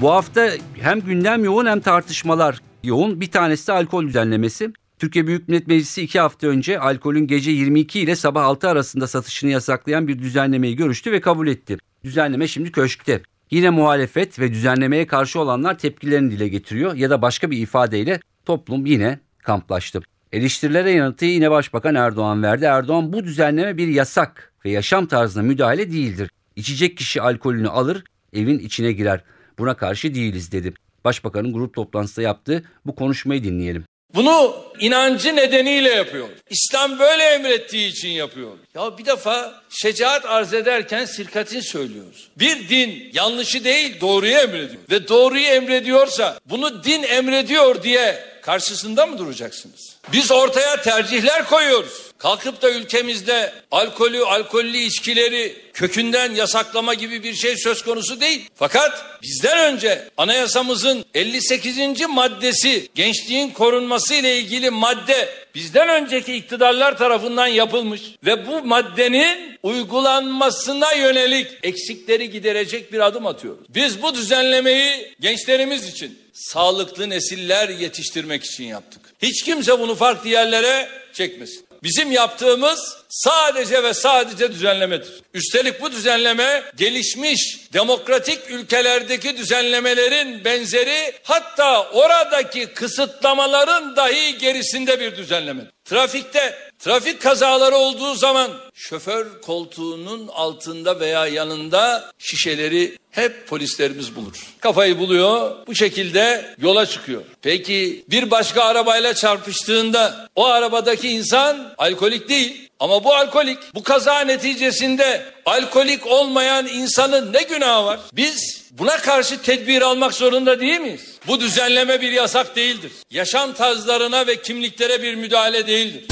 Bu 0.01 0.11
hafta 0.11 0.51
hem 0.81 1.01
gündem 1.01 1.45
yoğun 1.45 1.67
hem 1.67 1.81
tartışmalar 1.81 2.61
yoğun. 2.83 3.21
Bir 3.21 3.31
tanesi 3.31 3.69
de 3.69 3.73
alkol 3.73 4.07
düzenlemesi. 4.07 4.73
Türkiye 4.99 5.27
Büyük 5.27 5.49
Millet 5.49 5.67
Meclisi 5.67 6.03
iki 6.03 6.21
hafta 6.21 6.47
önce 6.47 6.79
alkolün 6.79 7.27
gece 7.27 7.51
22 7.51 8.01
ile 8.01 8.17
sabah 8.17 8.45
6 8.45 8.69
arasında 8.69 9.07
satışını 9.07 9.51
yasaklayan 9.51 10.09
bir 10.09 10.19
düzenlemeyi 10.19 10.77
görüştü 10.77 11.13
ve 11.13 11.21
kabul 11.21 11.49
etti. 11.49 11.79
Düzenleme 12.05 12.49
şimdi 12.49 12.73
köşkte. 12.73 13.23
Yine 13.51 13.71
muhalefet 13.71 14.39
ve 14.39 14.51
düzenlemeye 14.51 15.07
karşı 15.07 15.41
olanlar 15.41 15.79
tepkilerini 15.79 16.31
dile 16.31 16.49
getiriyor 16.49 16.95
ya 16.95 17.11
da 17.11 17.23
başka 17.23 17.51
bir 17.51 17.59
ifadeyle 17.59 18.21
toplum 18.45 18.87
yine 18.87 19.21
kamplaştı. 19.43 20.03
Eleştirilere 20.33 20.91
yanıtı 20.91 21.25
yine 21.25 21.51
Başbakan 21.51 21.95
Erdoğan 21.95 22.43
verdi. 22.43 22.65
Erdoğan 22.65 23.13
bu 23.13 23.25
düzenleme 23.25 23.77
bir 23.77 23.89
yasak 23.89 24.53
ve 24.65 24.71
yaşam 24.71 25.07
tarzına 25.07 25.43
müdahale 25.43 25.93
değildir. 25.93 26.31
İçecek 26.57 26.97
kişi 26.97 27.23
alkolünü 27.23 27.69
alır, 27.69 28.05
evin 28.33 28.59
içine 28.59 28.93
girer. 28.93 29.25
Buna 29.59 29.77
karşı 29.77 30.15
değiliz 30.15 30.53
dedi. 30.53 30.75
Başbakanın 31.05 31.53
grup 31.53 31.75
toplantısında 31.75 32.25
yaptığı 32.25 32.65
bu 32.87 32.95
konuşmayı 32.95 33.45
dinleyelim. 33.45 33.85
Bunu 34.15 34.57
inancı 34.81 35.37
nedeniyle 35.37 35.89
yapıyor. 35.89 36.29
İslam 36.51 36.99
böyle 36.99 37.23
emrettiği 37.23 37.89
için 37.89 38.09
yapıyor. 38.09 38.51
Ya 38.75 38.99
bir 38.99 39.07
defa 39.07 39.63
şecaat 39.71 40.25
arz 40.25 40.55
ederken 40.55 41.05
sirkatin 41.05 41.61
söylüyoruz. 41.61 42.29
Bir 42.39 42.69
din 42.69 43.11
yanlışı 43.13 43.65
değil 43.65 44.01
doğruyu 44.01 44.33
emrediyor. 44.33 44.83
Ve 44.91 45.09
doğruyu 45.09 45.45
emrediyorsa 45.45 46.39
bunu 46.51 46.85
din 46.85 47.03
emrediyor 47.03 47.83
diye 47.83 48.25
karşısında 48.43 49.07
mı 49.07 49.19
duracaksınız? 49.19 49.94
Biz 50.13 50.33
ortaya 50.33 50.83
tercihler 50.83 51.47
koyuyoruz. 51.47 52.05
Kalkıp 52.19 52.63
da 52.63 52.71
ülkemizde 52.71 53.53
alkolü, 53.71 54.25
alkollü 54.25 54.77
içkileri 54.77 55.57
kökünden 55.73 56.35
yasaklama 56.35 56.95
gibi 56.95 57.23
bir 57.23 57.35
şey 57.35 57.57
söz 57.57 57.83
konusu 57.83 58.21
değil. 58.21 58.49
Fakat 58.55 59.05
bizden 59.23 59.75
önce 59.75 60.09
anayasamızın 60.17 61.05
58. 61.15 61.79
maddesi 62.09 62.89
gençliğin 62.95 63.51
korunması 63.51 64.15
ile 64.15 64.39
ilgili 64.39 64.71
madde 64.71 65.29
bizden 65.55 65.89
önceki 65.89 66.35
iktidarlar 66.35 66.99
tarafından 66.99 67.47
yapılmış 67.47 68.03
ve 68.25 68.47
bu 68.47 68.65
maddenin 68.65 69.59
uygulanmasına 69.63 70.93
yönelik 70.93 71.47
eksikleri 71.63 72.31
giderecek 72.31 72.93
bir 72.93 73.01
adım 73.01 73.27
atıyoruz. 73.27 73.67
Biz 73.69 74.03
bu 74.03 74.15
düzenlemeyi 74.15 75.15
gençlerimiz 75.21 75.89
için 75.89 76.24
sağlıklı 76.35 77.11
nesiller 77.11 77.69
yetiştirmek 77.69 78.45
için 78.45 78.65
yaptık. 78.65 79.01
Hiç 79.23 79.43
kimse 79.43 79.79
bunu 79.79 79.95
farklı 79.95 80.29
yerlere 80.29 80.89
çekmesin. 81.13 81.65
Bizim 81.83 82.13
yaptığımız 82.13 82.97
sadece 83.09 83.83
ve 83.83 83.95
sadece 83.95 84.53
düzenlemedir. 84.53 85.13
Üstelik 85.35 85.81
bu 85.81 85.93
düzenleme 85.93 86.63
gelişmiş 86.77 87.59
demokratik 87.73 88.51
ülkelerdeki 88.51 89.37
düzenlemelerin 89.37 90.45
benzeri 90.45 91.13
hatta 91.23 91.91
oradaki 91.91 92.67
kısıtlamaların 92.67 93.97
dahi 93.97 94.39
gerisinde 94.39 95.01
bir 95.01 95.17
düzenleme. 95.17 95.74
Trafikte 95.85 96.55
trafik 96.79 97.23
kazaları 97.23 97.77
olduğu 97.77 98.15
zaman 98.15 98.51
şoför 98.75 99.41
koltuğunun 99.41 100.29
altında 100.29 101.01
veya 101.01 101.27
yanında 101.27 102.13
şişeleri 102.19 102.99
hep 103.11 103.47
polislerimiz 103.49 104.17
bulur. 104.17 104.47
Kafayı 104.61 104.99
buluyor 104.99 105.67
bu 105.67 105.75
şekilde 105.75 106.55
yola 106.59 106.87
çıkıyor. 106.87 107.23
Peki 107.43 108.05
bir 108.11 108.31
başka 108.31 108.65
arabayla 108.65 109.15
çarpıştığında 109.15 110.29
o 110.37 110.47
arabadaki 110.47 111.09
insan 111.09 111.75
alkolik 111.79 112.29
değil 112.29 112.64
ama 112.85 113.05
bu 113.05 113.15
alkolik. 113.15 113.59
Bu 113.75 113.83
kaza 113.83 114.21
neticesinde 114.21 115.25
alkolik 115.47 116.07
olmayan 116.07 116.67
insanın 116.67 117.33
ne 117.33 117.43
günahı 117.43 117.85
var? 117.85 118.01
Biz 118.13 118.65
buna 118.71 118.97
karşı 118.97 119.43
tedbir 119.43 119.83
almak 119.83 120.15
zorunda 120.15 120.61
değil 120.61 120.81
miyiz? 120.81 121.19
Bu 121.27 121.41
düzenleme 121.41 122.01
bir 122.01 122.13
yasak 122.13 122.57
değildir. 122.57 122.93
Yaşam 123.11 123.53
tarzlarına 123.53 124.27
ve 124.27 124.43
kimliklere 124.43 125.03
bir 125.03 125.15
müdahale 125.15 125.67
değildir. 125.67 126.05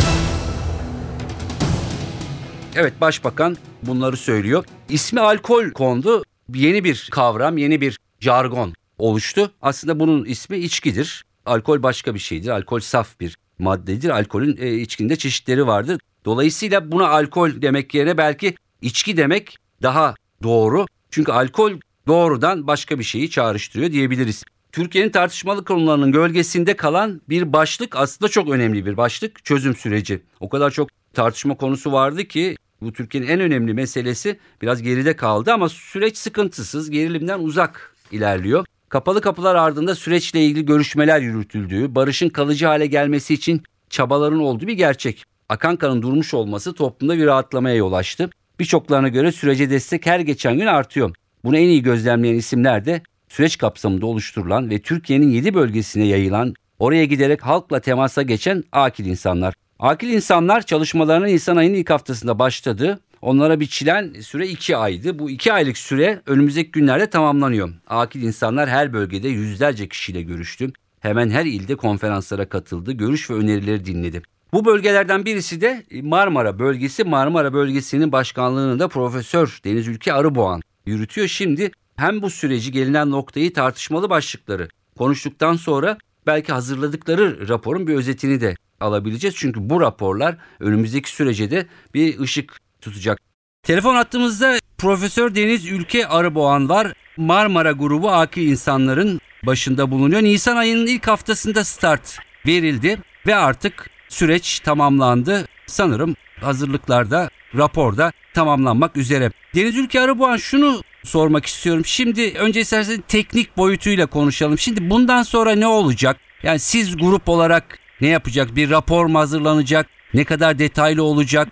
Evet 2.77 3.01
başbakan 3.01 3.57
bunları 3.83 4.17
söylüyor. 4.17 4.65
İsmi 4.89 5.21
alkol 5.21 5.71
kondu. 5.71 6.25
Yeni 6.55 6.85
bir 6.85 7.09
kavram, 7.11 7.59
yeni 7.59 7.81
bir 7.81 7.99
jargon 8.21 8.75
oluştu. 8.99 9.51
Aslında 9.63 10.01
bunun 10.01 10.25
ismi 10.25 10.59
içkidir. 10.59 11.25
Alkol 11.47 11.83
başka 11.83 12.15
bir 12.15 12.21
şeydir. 12.21 12.49
Alkol 12.49 12.81
saf 12.81 13.21
bir 13.21 13.37
maddedir. 13.59 14.09
Alkolün 14.11 14.57
e, 14.61 14.75
içkinde 14.75 15.17
çeşitleri 15.17 15.67
vardır. 15.67 16.01
Dolayısıyla 16.25 16.93
buna 16.93 17.09
alkol 17.09 17.63
demek 17.63 17.95
yerine 17.95 18.19
belki 18.19 18.55
içki 18.83 19.17
demek 19.17 19.59
daha 19.83 20.15
doğru. 20.43 20.87
Çünkü 21.11 21.33
alkol 21.33 21.73
doğrudan 22.07 22.67
başka 22.67 22.99
bir 22.99 23.05
şeyi 23.05 23.31
çağrıştırıyor 23.31 23.93
diyebiliriz. 23.93 24.45
Türkiye'nin 24.73 25.11
tartışmalı 25.11 25.65
konularının 25.65 26.13
gölgesinde 26.13 26.77
kalan 26.77 27.21
bir 27.29 27.53
başlık 27.53 27.97
aslında 27.97 28.31
çok 28.31 28.49
önemli 28.51 28.87
bir 28.87 28.97
başlık 28.97 29.45
çözüm 29.45 29.77
süreci. 29.77 30.23
O 30.41 30.49
kadar 30.49 30.71
çok 30.71 30.89
tartışma 31.15 31.57
konusu 31.57 31.93
vardı 31.93 32.25
ki 32.25 32.57
bu 32.81 32.93
Türkiye'nin 32.93 33.29
en 33.29 33.41
önemli 33.41 33.75
meselesi 33.75 34.39
biraz 34.63 34.83
geride 34.83 35.17
kaldı 35.17 35.53
ama 35.53 35.69
süreç 35.69 36.17
sıkıntısız 36.17 36.91
gerilimden 36.91 37.39
uzak 37.39 37.97
ilerliyor. 38.13 38.65
Kapalı 38.89 39.21
kapılar 39.21 39.55
ardında 39.55 39.95
süreçle 39.95 40.45
ilgili 40.45 40.67
görüşmeler 40.67 41.21
yürütüldüğü, 41.21 41.95
barışın 41.95 42.29
kalıcı 42.29 42.67
hale 42.67 42.87
gelmesi 42.87 43.35
için 43.35 43.63
çabaların 43.91 44.41
olduğu 44.41 44.67
bir 44.67 44.73
gerçek. 44.73 45.25
Akan 45.49 45.77
kanın 45.77 46.03
durmuş 46.03 46.35
olması 46.35 46.75
toplumda 46.75 47.19
bir 47.19 47.27
rahatlamaya 47.27 47.77
yol 47.77 47.93
açtı. 47.93 48.31
Birçoklarına 48.61 49.09
göre 49.09 49.33
sürece 49.33 49.71
destek 49.71 50.07
her 50.07 50.21
geçen 50.21 50.59
gün 50.59 50.67
artıyor. 50.67 51.15
Bunu 51.45 51.57
en 51.57 51.69
iyi 51.69 51.83
gözlemleyen 51.83 52.35
isimler 52.35 52.85
de 52.85 53.03
süreç 53.29 53.59
kapsamında 53.59 54.07
oluşturulan 54.07 54.71
ve 54.71 54.79
Türkiye'nin 54.79 55.31
7 55.31 55.55
bölgesine 55.55 56.05
yayılan, 56.05 56.55
oraya 56.79 57.05
giderek 57.05 57.43
halkla 57.43 57.81
temasa 57.81 58.23
geçen 58.23 58.65
akil 58.73 59.07
insanlar. 59.07 59.55
Akil 59.79 60.09
insanlar 60.09 60.67
çalışmalarına 60.67 61.27
Nisan 61.27 61.57
ayının 61.57 61.75
ilk 61.75 61.91
haftasında 61.91 62.39
başladı. 62.39 63.01
Onlara 63.23 63.61
biçilen 63.61 64.13
süre 64.21 64.49
2 64.49 64.77
aydı. 64.77 65.19
Bu 65.19 65.31
2 65.31 65.53
aylık 65.53 65.79
süre 65.79 66.23
önümüzdeki 66.27 66.71
günlerde 66.71 67.11
tamamlanıyor. 67.11 67.75
Akil 67.87 68.23
insanlar 68.23 68.69
her 68.69 68.93
bölgede 68.93 69.29
yüzlerce 69.29 69.89
kişiyle 69.89 70.23
görüştü. 70.23 70.73
Hemen 71.01 71.31
her 71.31 71.45
ilde 71.45 71.77
konferanslara 71.77 72.49
katıldı, 72.49 72.93
görüş 72.93 73.31
ve 73.31 73.35
önerileri 73.35 73.85
dinledi. 73.85 74.23
Bu 74.53 74.65
bölgelerden 74.65 75.25
birisi 75.25 75.61
de 75.61 75.85
Marmara 76.03 76.59
bölgesi. 76.59 77.05
Marmara 77.05 77.53
bölgesinin 77.53 78.13
başkanlığını 78.13 78.79
da 78.79 78.89
Profesör 78.89 79.61
Deniz 79.65 79.89
Ülke 79.89 80.13
Arıboğan 80.13 80.63
yürütüyor. 80.87 81.29
Şimdi 81.29 81.71
hem 81.97 82.23
bu 82.23 82.31
süreci 82.31 82.73
gelinen 82.73 83.11
noktayı 83.11 83.53
tartışmalı 83.53 84.11
başlıkları 84.11 84.69
konuştuktan 84.99 85.57
sonra 85.57 85.99
belki 86.27 86.53
hazırladıkları 86.53 87.49
raporun 87.49 87.87
bir 87.87 87.95
özetini 87.95 88.41
de 88.41 88.55
alabileceğiz. 88.81 89.37
Çünkü 89.37 89.71
bu 89.71 89.81
raporlar 89.81 90.37
önümüzdeki 90.61 91.11
sürece 91.11 91.51
de 91.51 91.67
bir 91.95 92.21
ışık 92.21 92.59
tutacak. 92.81 93.19
Telefon 93.63 93.95
attığımızda 93.95 94.59
Profesör 94.79 95.35
Deniz 95.35 95.67
Ülke 95.67 96.07
Arıboğan 96.07 96.69
var. 96.69 96.93
Marmara 97.17 97.73
grubu 97.73 98.11
akil 98.11 98.49
insanların 98.49 99.21
başında 99.47 99.91
bulunuyor. 99.91 100.23
Nisan 100.23 100.57
ayının 100.57 100.87
ilk 100.87 101.09
haftasında 101.09 101.65
start 101.65 102.19
verildi 102.47 102.99
ve 103.27 103.35
artık 103.35 103.92
süreç 104.13 104.61
tamamlandı. 104.61 105.47
Sanırım 105.67 106.17
hazırlıklarda 106.41 107.31
raporda 107.57 108.13
tamamlanmak 108.35 108.97
üzere. 108.97 109.31
Deniz 109.55 109.79
Ülke 109.79 110.01
Arıboğan 110.01 110.37
şunu 110.37 110.83
sormak 111.05 111.47
istiyorum. 111.47 111.83
Şimdi 111.85 112.33
önce 112.39 112.61
isterseniz 112.61 113.01
teknik 113.09 113.57
boyutuyla 113.57 114.07
konuşalım. 114.07 114.59
Şimdi 114.59 114.91
bundan 114.91 115.23
sonra 115.23 115.55
ne 115.55 115.67
olacak? 115.67 116.17
Yani 116.43 116.59
siz 116.59 116.97
grup 116.97 117.29
olarak 117.29 117.79
ne 118.01 118.09
yapacak? 118.09 118.57
Bir 118.57 118.71
rapor 118.71 119.07
mu 119.07 119.19
hazırlanacak? 119.19 119.87
Ne 120.15 120.25
kadar 120.25 120.59
detaylı 120.59 121.03
olacak? 121.03 121.49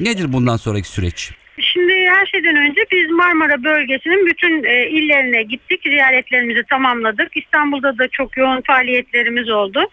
Nedir 0.00 0.32
bundan 0.32 0.56
sonraki 0.56 0.88
süreç? 0.88 1.32
Şimdi 1.60 1.92
her 1.92 2.26
şeyden 2.26 2.56
önce 2.56 2.80
biz 2.92 3.10
Marmara 3.10 3.64
bölgesinin 3.64 4.26
bütün 4.26 4.64
e, 4.64 4.88
illerine 4.88 5.42
gittik. 5.42 5.80
Ziyaretlerimizi 5.82 6.62
tamamladık. 6.70 7.36
İstanbul'da 7.36 7.98
da 7.98 8.08
çok 8.08 8.36
yoğun 8.36 8.62
faaliyetlerimiz 8.66 9.50
oldu. 9.50 9.86